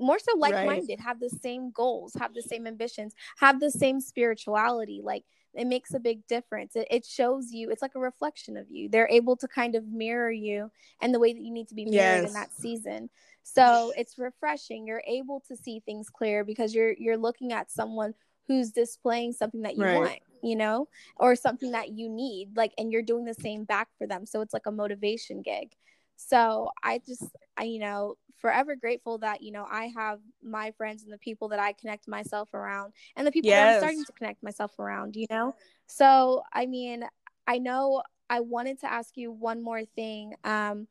[0.00, 1.00] more so like-minded right.
[1.00, 5.24] have the same goals have the same ambitions have the same spirituality like
[5.56, 6.76] it makes a big difference.
[6.76, 8.88] It, it shows you it's like a reflection of you.
[8.88, 11.84] They're able to kind of mirror you and the way that you need to be
[11.84, 12.28] mirrored yes.
[12.28, 13.10] in that season.
[13.42, 14.86] So it's refreshing.
[14.86, 18.14] You're able to see things clear because you're you're looking at someone
[18.48, 19.96] who's displaying something that you right.
[19.96, 23.88] want you know or something that you need like and you're doing the same back
[23.98, 24.26] for them.
[24.26, 25.74] So it's like a motivation gig
[26.16, 27.24] so i just
[27.56, 31.48] i you know forever grateful that you know i have my friends and the people
[31.48, 33.58] that i connect myself around and the people yes.
[33.58, 35.54] that i'm starting to connect myself around you know
[35.86, 37.04] so i mean
[37.46, 40.86] i know i wanted to ask you one more thing um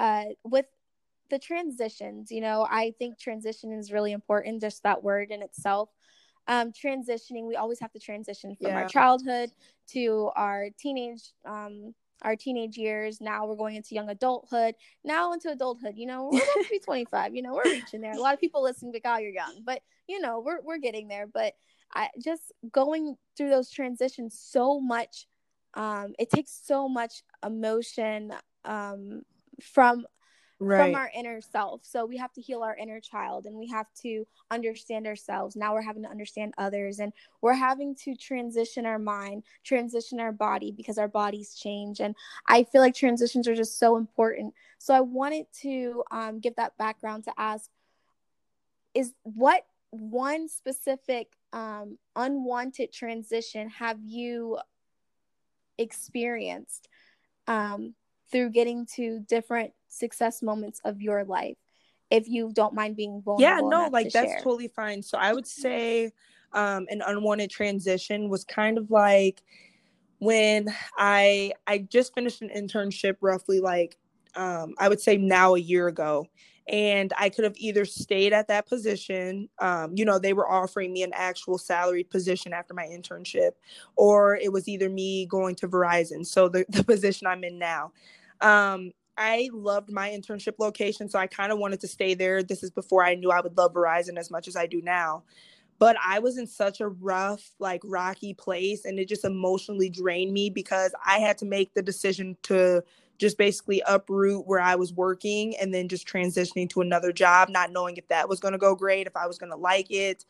[0.00, 0.66] uh with
[1.30, 5.90] the transitions you know i think transition is really important just that word in itself
[6.48, 8.76] um, transitioning, we always have to transition from yeah.
[8.82, 9.50] our childhood
[9.88, 13.20] to our teenage um, our teenage years.
[13.20, 14.74] Now we're going into young adulthood.
[15.04, 15.94] Now into adulthood.
[15.96, 17.34] You know, we're about to be 25.
[17.34, 18.12] You know, we're reaching there.
[18.12, 21.08] A lot of people listening to "Oh, you're young," but you know, we're we're getting
[21.08, 21.26] there.
[21.26, 21.54] But
[21.94, 25.26] I just going through those transitions so much.
[25.74, 28.32] Um, it takes so much emotion
[28.64, 29.22] um,
[29.60, 30.06] from
[30.60, 30.86] right.
[30.86, 31.82] from our inner self.
[31.84, 35.56] So we have to heal our inner child and we have to understand ourselves.
[35.56, 40.32] Now we're having to understand others and we're having to transition our mind, transition our
[40.32, 42.00] body because our bodies change.
[42.00, 42.14] And
[42.46, 44.54] I feel like transitions are just so important.
[44.78, 47.70] So I wanted to um, give that background to ask
[48.94, 54.58] is what one specific um, unwanted transition have you
[55.78, 56.88] experienced
[57.46, 57.94] um,
[58.30, 61.56] through getting to different success moments of your life
[62.10, 63.70] if you don't mind being vulnerable.
[63.70, 64.40] Yeah, no, like that's share.
[64.42, 65.02] totally fine.
[65.02, 66.12] So I would say
[66.52, 69.42] um an unwanted transition was kind of like
[70.18, 73.96] when I I just finished an internship roughly like
[74.34, 76.26] um I would say now a year ago
[76.68, 79.48] and I could have either stayed at that position.
[79.58, 83.52] Um, you know, they were offering me an actual salaried position after my internship,
[83.96, 86.26] or it was either me going to Verizon.
[86.26, 87.92] So the, the position I'm in now.
[88.40, 92.42] Um, I loved my internship location, so I kind of wanted to stay there.
[92.42, 95.24] This is before I knew I would love Verizon as much as I do now.
[95.78, 100.32] but I was in such a rough, like rocky place, and it just emotionally drained
[100.32, 102.82] me because I had to make the decision to
[103.18, 107.72] just basically uproot where I was working and then just transitioning to another job, not
[107.72, 110.24] knowing if that was going to go great, if I was going to like it.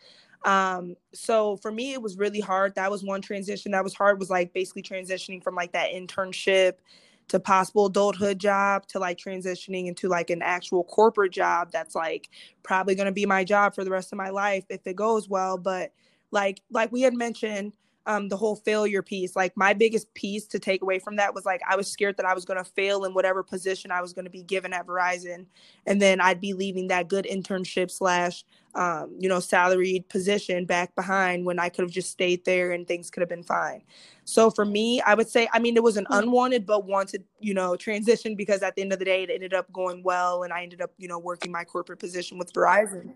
[0.44, 2.74] Um, so for me, it was really hard.
[2.74, 6.74] That was one transition that was hard, was like basically transitioning from like that internship
[7.28, 12.30] to possible adulthood job to like transitioning into like an actual corporate job that's like
[12.62, 15.28] probably going to be my job for the rest of my life if it goes
[15.28, 15.92] well but
[16.30, 17.72] like like we had mentioned
[18.08, 19.36] um, the whole failure piece.
[19.36, 22.26] Like my biggest piece to take away from that was like I was scared that
[22.26, 24.86] I was going to fail in whatever position I was going to be given at
[24.86, 25.44] Verizon,
[25.86, 28.44] and then I'd be leaving that good internship slash
[28.74, 32.88] um, you know salaried position back behind when I could have just stayed there and
[32.88, 33.82] things could have been fine.
[34.24, 36.14] So for me, I would say I mean it was an hmm.
[36.14, 39.52] unwanted but wanted you know transition because at the end of the day it ended
[39.52, 43.12] up going well and I ended up you know working my corporate position with Verizon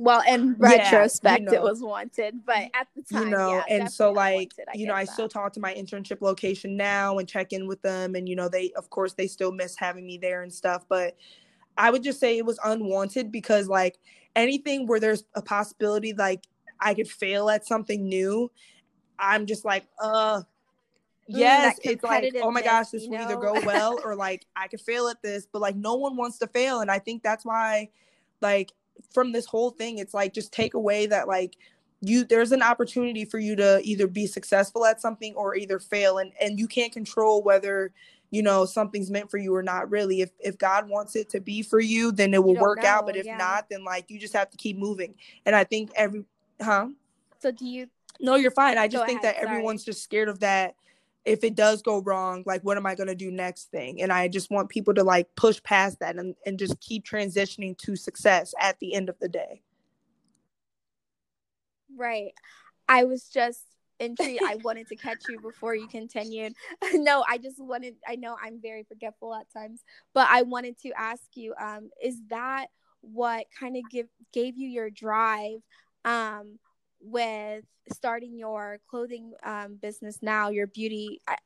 [0.00, 3.56] well in retrospect yeah, you know, it was wanted but at the time you know
[3.56, 5.12] yeah, and so like you know i that.
[5.12, 8.48] still talk to my internship location now and check in with them and you know
[8.48, 11.16] they of course they still miss having me there and stuff but
[11.76, 13.98] i would just say it was unwanted because like
[14.36, 16.46] anything where there's a possibility like
[16.80, 18.50] i could fail at something new
[19.18, 20.44] i'm just like uh mm,
[21.28, 23.24] yes it's like oh my gosh this will know?
[23.24, 26.38] either go well or like i could fail at this but like no one wants
[26.38, 27.88] to fail and i think that's why
[28.40, 28.72] like
[29.12, 31.56] from this whole thing it's like just take away that like
[32.00, 36.18] you there's an opportunity for you to either be successful at something or either fail
[36.18, 37.92] and and you can't control whether
[38.30, 41.40] you know something's meant for you or not really if if god wants it to
[41.40, 43.36] be for you then it will work know, out but if yeah.
[43.36, 46.24] not then like you just have to keep moving and i think every
[46.60, 46.88] huh
[47.38, 47.86] so do you
[48.20, 49.48] no you're fine i just think ahead, that sorry.
[49.48, 50.74] everyone's just scared of that
[51.24, 54.00] if it does go wrong, like what am I going to do next thing?
[54.00, 57.76] And I just want people to like push past that and, and just keep transitioning
[57.78, 59.62] to success at the end of the day.
[61.96, 62.32] Right.
[62.88, 63.64] I was just
[63.98, 64.42] intrigued.
[64.42, 66.54] I wanted to catch you before you continued.
[66.94, 69.82] no, I just wanted, I know I'm very forgetful at times,
[70.14, 72.68] but I wanted to ask you, um, is that
[73.02, 75.60] what kind of give gave you your drive
[76.04, 76.58] um
[77.00, 81.20] with starting your clothing um, business now, your beauty.
[81.26, 81.36] I,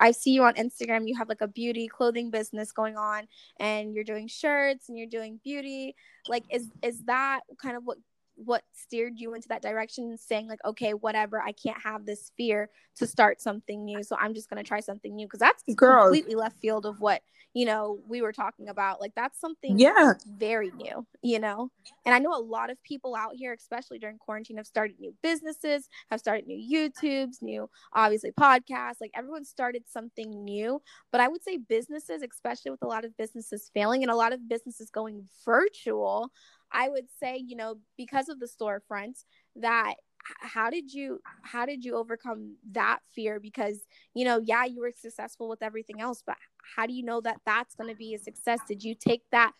[0.00, 1.08] I see you on Instagram.
[1.08, 3.26] You have like a beauty clothing business going on,
[3.58, 5.94] and you're doing shirts and you're doing beauty.
[6.28, 7.98] Like, is is that kind of what
[8.36, 12.68] what steered you into that direction saying like okay whatever i can't have this fear
[12.96, 16.04] to start something new so i'm just going to try something new because that's Girl.
[16.04, 17.22] completely left field of what
[17.54, 20.12] you know we were talking about like that's something yeah.
[20.26, 21.70] very new you know?
[22.04, 25.14] And i know a lot of people out here especially during quarantine have started new
[25.22, 30.80] businesses have started new youtubes new obviously podcasts like everyone started something new.
[31.10, 34.32] But i would say businesses especially with a lot of businesses failing and a lot
[34.32, 36.30] of businesses going virtual
[36.72, 39.24] I would say, you know, because of the storefronts,
[39.56, 39.94] that
[40.40, 43.80] how did you how did you overcome that fear because
[44.14, 46.36] you know yeah you were successful with everything else but
[46.76, 49.52] how do you know that that's going to be a success did you take that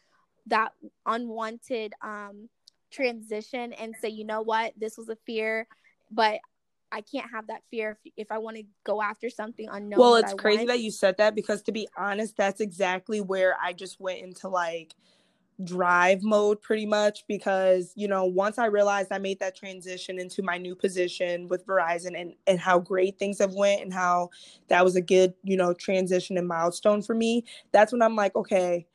[0.46, 0.70] that
[1.06, 2.48] unwanted um
[2.92, 5.66] transition and say you know what this was a fear
[6.12, 6.38] but
[6.92, 9.98] I can't have that fear if, if I want to go after something unknown.
[9.98, 10.68] Well, it's crazy want.
[10.68, 14.48] that you said that because to be honest, that's exactly where I just went into
[14.48, 14.94] like
[15.64, 20.42] drive mode pretty much because you know once i realized i made that transition into
[20.42, 24.28] my new position with verizon and and how great things have went and how
[24.68, 28.34] that was a good you know transition and milestone for me that's when i'm like
[28.34, 28.86] okay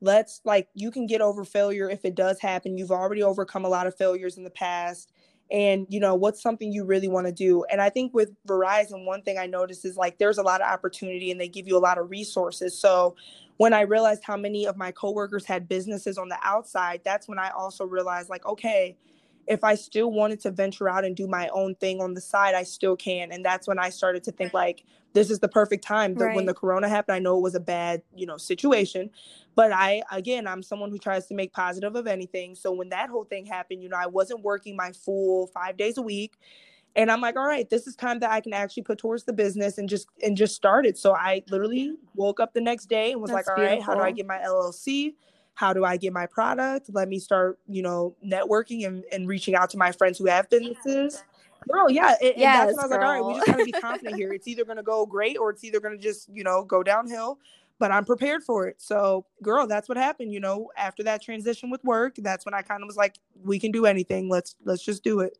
[0.00, 2.76] let's like you can get over failure if it does happen.
[2.76, 5.12] You've already overcome a lot of failures in the past
[5.50, 9.04] and you know what's something you really want to do and i think with verizon
[9.04, 11.76] one thing i noticed is like there's a lot of opportunity and they give you
[11.76, 13.14] a lot of resources so
[13.58, 17.38] when i realized how many of my coworkers had businesses on the outside that's when
[17.38, 18.96] i also realized like okay
[19.46, 22.54] if I still wanted to venture out and do my own thing on the side,
[22.54, 23.30] I still can.
[23.32, 24.84] And that's when I started to think like
[25.16, 26.14] this is the perfect time.
[26.14, 26.36] That right.
[26.36, 29.10] when the corona happened, I know it was a bad, you know, situation.
[29.54, 32.54] But I again I'm someone who tries to make positive of anything.
[32.54, 35.96] So when that whole thing happened, you know, I wasn't working my full five days
[35.96, 36.36] a week.
[36.94, 39.32] And I'm like, all right, this is time that I can actually put towards the
[39.32, 40.98] business and just and just started.
[40.98, 43.78] So I literally woke up the next day and was That's like, all beautiful.
[43.78, 45.14] right, how do I get my LLC?
[45.56, 46.90] how do I get my product?
[46.92, 50.50] Let me start, you know, networking and, and reaching out to my friends who have
[50.50, 51.24] businesses.
[51.70, 52.14] Girl, yeah.
[52.20, 54.16] It, yes, and that's when I was like, all right, we just gotta be confident
[54.16, 54.32] here.
[54.32, 57.38] It's either gonna go great or it's either gonna just, you know, go downhill.
[57.78, 58.80] But I'm prepared for it.
[58.80, 60.32] So, girl, that's what happened.
[60.32, 63.58] You know, after that transition with work, that's when I kind of was like, we
[63.58, 64.30] can do anything.
[64.30, 65.36] Let's let's just do it.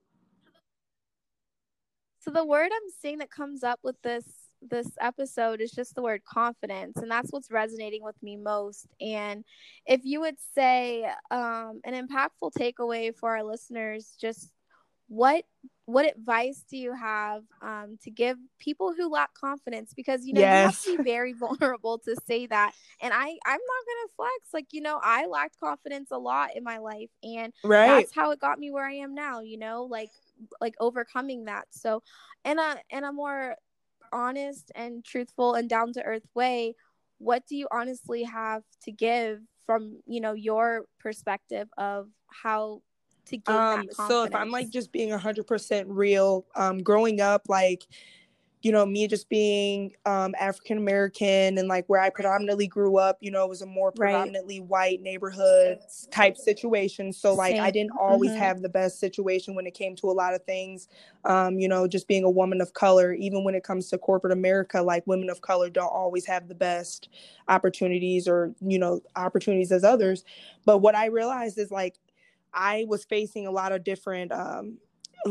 [2.20, 4.24] So the word I'm seeing that comes up with this
[4.60, 9.44] this episode is just the word confidence and that's what's resonating with me most and
[9.84, 14.50] if you would say um, an impactful takeaway for our listeners just
[15.08, 15.44] what
[15.86, 20.40] what advice do you have um, to give people who lack confidence because you know
[20.40, 20.84] yes.
[20.84, 24.52] you have to be very vulnerable to say that and i i'm not gonna flex
[24.52, 27.86] like you know i lacked confidence a lot in my life and right.
[27.86, 30.10] that's how it got me where i am now you know like
[30.60, 32.02] like overcoming that so
[32.44, 33.54] in a in a more
[34.12, 36.74] honest and truthful and down to earth way
[37.18, 42.82] what do you honestly have to give from you know your perspective of how
[43.26, 47.86] to gain um, So if I'm like just being 100% real, um, growing up, like,
[48.62, 53.16] you know, me just being um, African American and like where I predominantly grew up,
[53.20, 54.68] you know, it was a more predominantly right.
[54.68, 55.78] white neighborhood
[56.10, 57.12] type situation.
[57.12, 57.62] So like Same.
[57.62, 58.40] I didn't always mm-hmm.
[58.40, 60.88] have the best situation when it came to a lot of things.
[61.24, 64.32] Um, you know, just being a woman of color, even when it comes to corporate
[64.32, 67.08] America, like women of color don't always have the best
[67.46, 70.24] opportunities or, you know, opportunities as others.
[70.64, 72.00] But what I realized is like
[72.52, 74.78] I was facing a lot of different um,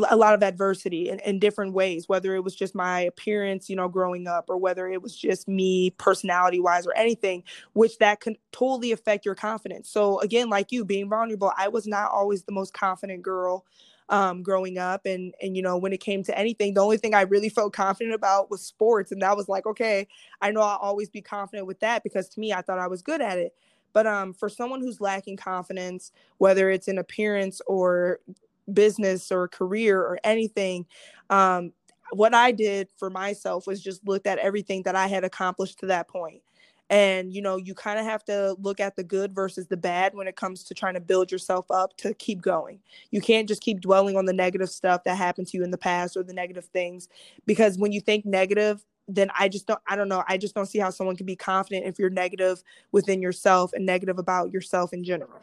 [0.09, 3.75] a lot of adversity in, in, different ways, whether it was just my appearance, you
[3.75, 7.43] know, growing up, or whether it was just me personality wise or anything,
[7.73, 9.89] which that can totally affect your confidence.
[9.89, 13.65] So again, like you being vulnerable, I was not always the most confident girl
[14.09, 15.05] um, growing up.
[15.05, 17.73] And and you know, when it came to anything, the only thing I really felt
[17.73, 19.11] confident about was sports.
[19.11, 20.07] And that was like, okay,
[20.41, 23.01] I know I'll always be confident with that because to me, I thought I was
[23.01, 23.53] good at it.
[23.95, 28.19] But um, for someone who's lacking confidence, whether it's in appearance or
[28.73, 30.85] business or career or anything,
[31.29, 31.71] um,
[32.11, 35.85] what I did for myself was just looked at everything that I had accomplished to
[35.85, 36.41] that point.
[36.89, 40.13] And you know, you kind of have to look at the good versus the bad
[40.13, 42.79] when it comes to trying to build yourself up to keep going.
[43.11, 45.77] You can't just keep dwelling on the negative stuff that happened to you in the
[45.77, 47.07] past or the negative things
[47.45, 50.23] because when you think negative, then I just don't I don't know.
[50.27, 53.85] I just don't see how someone can be confident if you're negative within yourself and
[53.85, 55.41] negative about yourself in general.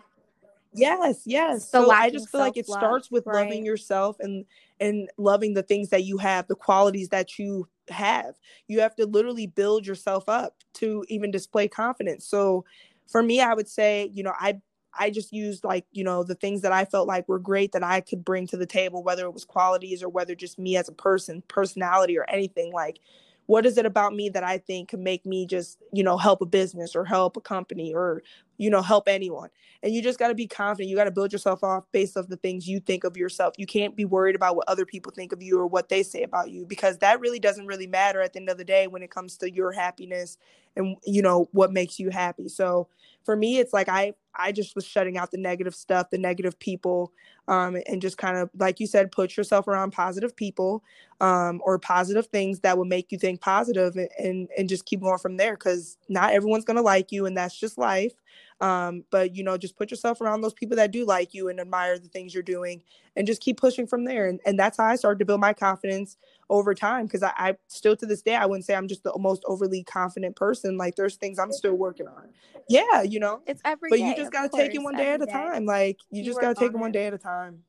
[0.74, 1.70] Yes, yes.
[1.70, 3.42] So I just feel like it starts with right?
[3.42, 4.44] loving yourself and
[4.80, 8.36] and loving the things that you have, the qualities that you have.
[8.68, 12.26] You have to literally build yourself up to even display confidence.
[12.26, 12.64] So
[13.06, 14.60] for me, I would say, you know, I
[14.98, 17.82] I just used like, you know, the things that I felt like were great that
[17.82, 20.88] I could bring to the table, whether it was qualities or whether just me as
[20.88, 22.98] a person, personality or anything like
[23.47, 26.40] what is it about me that I think can make me just, you know, help
[26.40, 28.22] a business or help a company or,
[28.57, 29.51] you know, help anyone.
[29.82, 30.88] And you just got to be confident.
[30.88, 33.55] You got to build yourself off based off the things you think of yourself.
[33.59, 36.22] You can't be worried about what other people think of you or what they say
[36.22, 39.03] about you because that really doesn't really matter at the end of the day when
[39.03, 40.38] it comes to your happiness
[40.76, 42.49] and you know what makes you happy.
[42.49, 42.88] So
[43.24, 46.58] for me it's like I I just was shutting out the negative stuff, the negative
[46.58, 47.12] people
[47.48, 50.82] um, and just kind of like you said put yourself around positive people
[51.20, 55.00] um, or positive things that will make you think positive and, and, and just keep
[55.00, 58.14] going from there because not everyone's to like you and that's just life
[58.62, 61.58] um, but you know just put yourself around those people that do like you and
[61.60, 62.80] admire the things you're doing
[63.16, 64.28] and just keep pushing from there.
[64.28, 66.16] And, and that's how i started to build my confidence
[66.48, 69.12] over time because I, I still to this day i wouldn't say i'm just the
[69.18, 70.78] most overly confident person.
[70.78, 72.28] Like there's things i'm still working on.
[72.68, 73.42] Yeah you know?
[73.46, 75.32] It's every but day, you just got to take it one day at a day.
[75.32, 75.66] time.
[75.66, 77.64] Like you, you just got to take it one day at a time.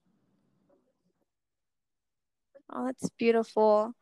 [2.72, 3.94] Oh that's beautiful.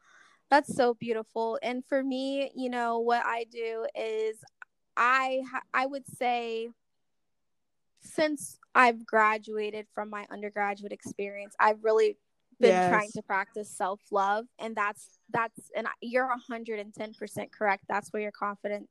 [0.50, 1.58] That's so beautiful.
[1.64, 4.36] And for me you know what i do is
[4.98, 5.42] i
[5.74, 6.68] i would say
[8.02, 12.18] since I've graduated from my undergraduate experience, I've really
[12.60, 12.90] been yes.
[12.90, 17.84] trying to practice self love, and that's that's and you're 110% correct.
[17.88, 18.90] That's where your confidence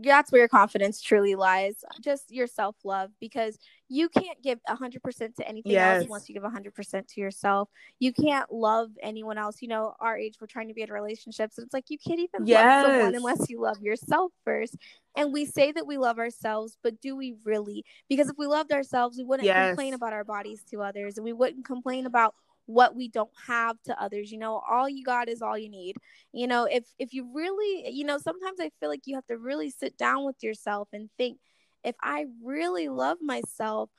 [0.00, 3.58] that's where your confidence truly lies just your self-love because
[3.88, 5.96] you can't give 100% to anything yes.
[5.96, 7.68] else unless you give 100% to yourself
[7.98, 11.58] you can't love anyone else you know our age we're trying to be in relationships
[11.58, 12.84] and it's like you can't even yes.
[12.84, 14.76] love someone unless you love yourself first
[15.16, 18.72] and we say that we love ourselves but do we really because if we loved
[18.72, 19.68] ourselves we wouldn't yes.
[19.68, 22.34] complain about our bodies to others and we wouldn't complain about
[22.66, 25.96] what we don't have to others you know all you got is all you need.
[26.32, 29.36] You know if if you really you know sometimes i feel like you have to
[29.38, 31.38] really sit down with yourself and think
[31.84, 33.90] if i really love myself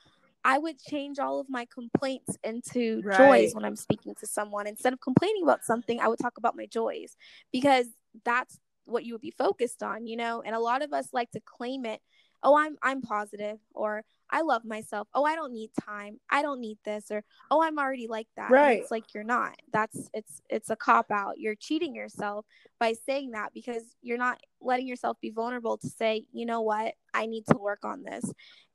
[0.44, 3.18] i would change all of my complaints into right.
[3.18, 4.66] joys when i'm speaking to someone.
[4.66, 7.16] Instead of complaining about something i would talk about my joys
[7.52, 7.86] because
[8.24, 10.42] that's what you would be focused on you know?
[10.44, 12.00] And a lot of us like to claim it
[12.42, 14.02] oh i'm i'm positive or
[14.34, 15.06] I love myself.
[15.14, 16.18] Oh, I don't need time.
[16.28, 17.22] I don't need this or
[17.52, 18.50] oh, I'm already like that.
[18.50, 18.72] Right.
[18.72, 19.54] And it's like you're not.
[19.72, 21.38] That's it's it's a cop out.
[21.38, 22.44] You're cheating yourself
[22.80, 26.94] by saying that because you're not letting yourself be vulnerable to say, "You know what?
[27.14, 28.24] I need to work on this."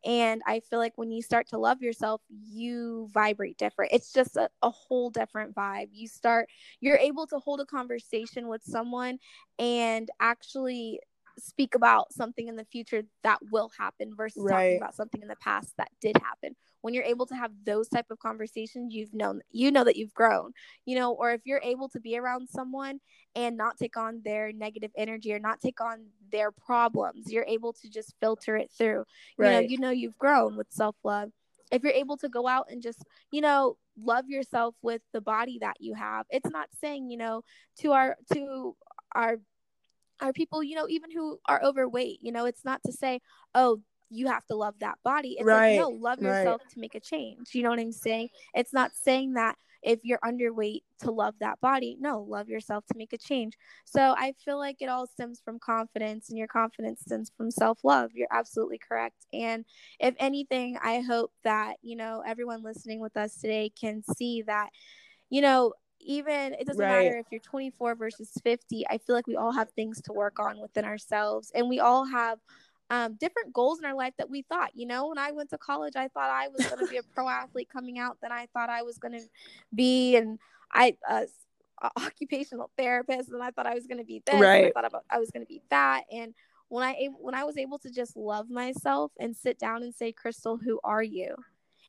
[0.05, 3.91] And I feel like when you start to love yourself, you vibrate different.
[3.91, 5.89] It's just a, a whole different vibe.
[5.91, 6.47] You start,
[6.79, 9.19] you're able to hold a conversation with someone
[9.57, 11.01] and actually
[11.39, 14.53] speak about something in the future that will happen versus right.
[14.53, 17.87] talking about something in the past that did happen when you're able to have those
[17.89, 20.51] type of conversations you've known you know that you've grown
[20.85, 22.99] you know or if you're able to be around someone
[23.35, 27.73] and not take on their negative energy or not take on their problems you're able
[27.73, 29.03] to just filter it through
[29.37, 29.51] you right.
[29.51, 31.31] know you know you've grown with self-love
[31.71, 35.57] if you're able to go out and just you know love yourself with the body
[35.61, 37.43] that you have it's not saying you know
[37.77, 38.75] to our to
[39.13, 39.37] our
[40.21, 43.19] our people you know even who are overweight you know it's not to say
[43.55, 45.35] oh you have to love that body.
[45.37, 45.77] It's right.
[45.77, 46.71] like no love yourself right.
[46.71, 48.29] to make a change you know what i'm saying?
[48.53, 51.95] It's not saying that if you're underweight to love that body.
[52.01, 53.53] No love yourself to make a change.
[53.85, 58.11] So i feel like it all stems from confidence and your confidence stems from self-love.
[58.13, 59.25] You're absolutely correct.
[59.33, 59.65] And
[59.99, 64.69] if anything i hope that you know everyone listening with us today can see that
[65.29, 67.05] you know even it doesn't right.
[67.05, 70.39] matter if you're 24 versus 50 i feel like we all have things to work
[70.39, 72.39] on within ourselves and we all have
[72.91, 75.57] um, different goals in our life that we thought you know when i went to
[75.57, 78.47] college i thought i was going to be a pro athlete coming out then i
[78.53, 79.25] thought i was going to
[79.73, 80.39] be and
[80.73, 81.25] i uh,
[81.97, 84.65] occupational therapist and i thought i was going to be this right.
[84.65, 86.33] i thought about i was going to be that and
[86.69, 90.11] when i when i was able to just love myself and sit down and say
[90.11, 91.35] crystal who are you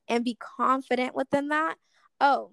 [0.09, 1.77] and be confident within that
[2.21, 2.51] oh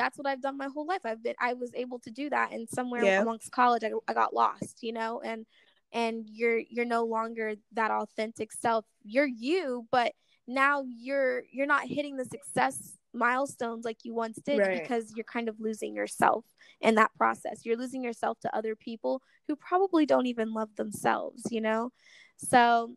[0.00, 1.02] that's what I've done my whole life.
[1.04, 3.20] I've been I was able to do that and somewhere yeah.
[3.20, 5.44] amongst college I, I got lost, you know, and
[5.92, 8.86] and you're you're no longer that authentic self.
[9.04, 10.12] You're you, but
[10.46, 14.80] now you're you're not hitting the success milestones like you once did right.
[14.80, 16.46] because you're kind of losing yourself
[16.80, 17.60] in that process.
[17.64, 21.90] You're losing yourself to other people who probably don't even love themselves, you know?
[22.38, 22.94] So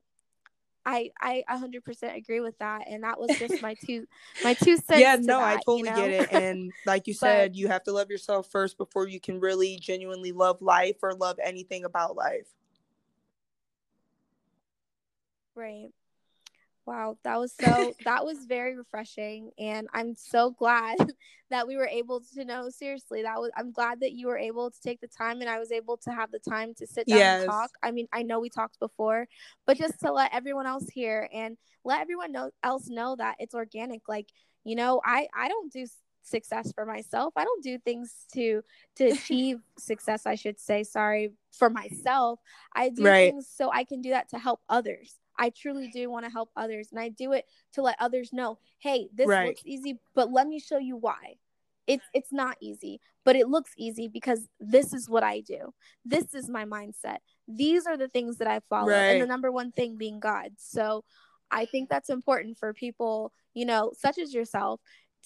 [0.85, 4.05] I I 100% agree with that and that was just my two
[4.43, 5.95] my two cents Yeah, no, that, I totally you know?
[5.95, 9.19] get it and like you said, but, you have to love yourself first before you
[9.19, 12.47] can really genuinely love life or love anything about life.
[15.55, 15.91] Right.
[16.85, 20.97] Wow, that was so that was very refreshing and I'm so glad
[21.49, 24.69] that we were able to know seriously that was I'm glad that you were able
[24.69, 27.19] to take the time and I was able to have the time to sit down
[27.19, 27.41] yes.
[27.41, 27.71] and talk.
[27.81, 29.27] I mean, I know we talked before,
[29.65, 33.55] but just to let everyone else hear and let everyone know else know that it's
[33.55, 34.27] organic like,
[34.65, 35.85] you know, I I don't do
[36.23, 37.33] success for myself.
[37.37, 38.61] I don't do things to
[38.97, 42.39] to achieve success, I should say, sorry, for myself.
[42.75, 43.31] I do right.
[43.31, 45.15] things so I can do that to help others.
[45.37, 48.59] I truly do want to help others and I do it to let others know,
[48.79, 49.47] hey, this right.
[49.47, 51.35] looks easy, but let me show you why.
[51.85, 55.73] It's it's not easy, but it looks easy because this is what I do.
[56.05, 57.17] This is my mindset.
[57.47, 58.89] These are the things that I follow.
[58.89, 59.11] Right.
[59.11, 60.51] And the number one thing being God.
[60.57, 61.03] So
[61.51, 64.79] I think that's important for people, you know, such as yourself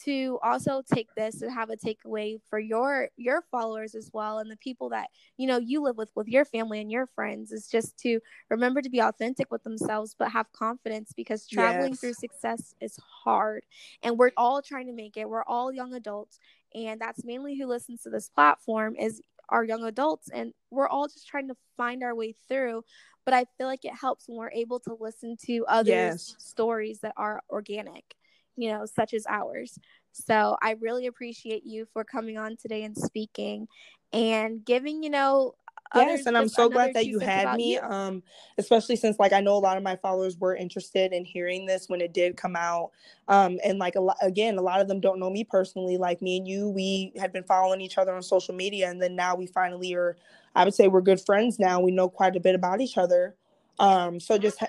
[0.04, 4.50] to also take this and have a takeaway for your your followers as well and
[4.50, 7.68] the people that you know you live with with your family and your friends is
[7.68, 8.20] just to
[8.50, 12.00] remember to be authentic with themselves but have confidence because traveling yes.
[12.00, 13.64] through success is hard
[14.04, 16.40] and we're all trying to make it we're all young adults
[16.76, 21.08] and that's mainly who listens to this platform is our young adults and we're all
[21.08, 22.84] just trying to find our way through
[23.26, 26.36] but i feel like it helps when we're able to listen to others yes.
[26.38, 28.17] stories that are organic
[28.58, 29.78] you know, such as ours.
[30.12, 33.68] So I really appreciate you for coming on today and speaking
[34.12, 35.54] and giving, you know,
[35.96, 37.82] yes and i'm so glad that you had me you.
[37.82, 38.22] um
[38.58, 41.88] especially since like i know a lot of my followers were interested in hearing this
[41.88, 42.92] when it did come out
[43.28, 46.22] um and like a lot again a lot of them don't know me personally like
[46.22, 49.36] me and you we had been following each other on social media and then now
[49.36, 50.18] we finally are
[50.56, 53.36] i would say we're good friends now we know quite a bit about each other
[53.80, 54.68] um so just ha-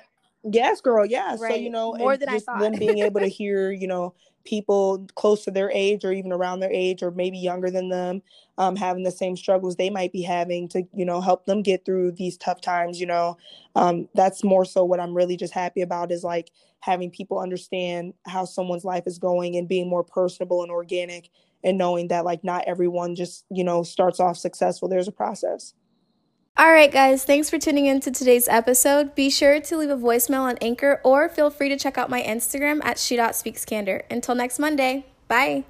[0.53, 1.05] Yes, girl.
[1.05, 1.37] Yeah.
[1.39, 1.55] Right.
[1.55, 2.61] So you know, more than I thought.
[2.61, 6.61] them being able to hear, you know, people close to their age or even around
[6.61, 8.23] their age or maybe younger than them,
[8.57, 11.85] um, having the same struggles they might be having to, you know, help them get
[11.85, 13.01] through these tough times.
[13.01, 13.37] You know,
[13.77, 18.15] um, that's more so what I'm really just happy about is like having people understand
[18.27, 21.29] how someone's life is going and being more personable and organic
[21.65, 24.89] and knowing that like not everyone just you know starts off successful.
[24.89, 25.75] There's a process.
[26.59, 29.15] All right, guys, thanks for tuning in to today's episode.
[29.15, 32.21] Be sure to leave a voicemail on Anchor or feel free to check out my
[32.21, 34.03] Instagram at she.speakscandor.
[34.11, 35.63] Until next Monday, bye.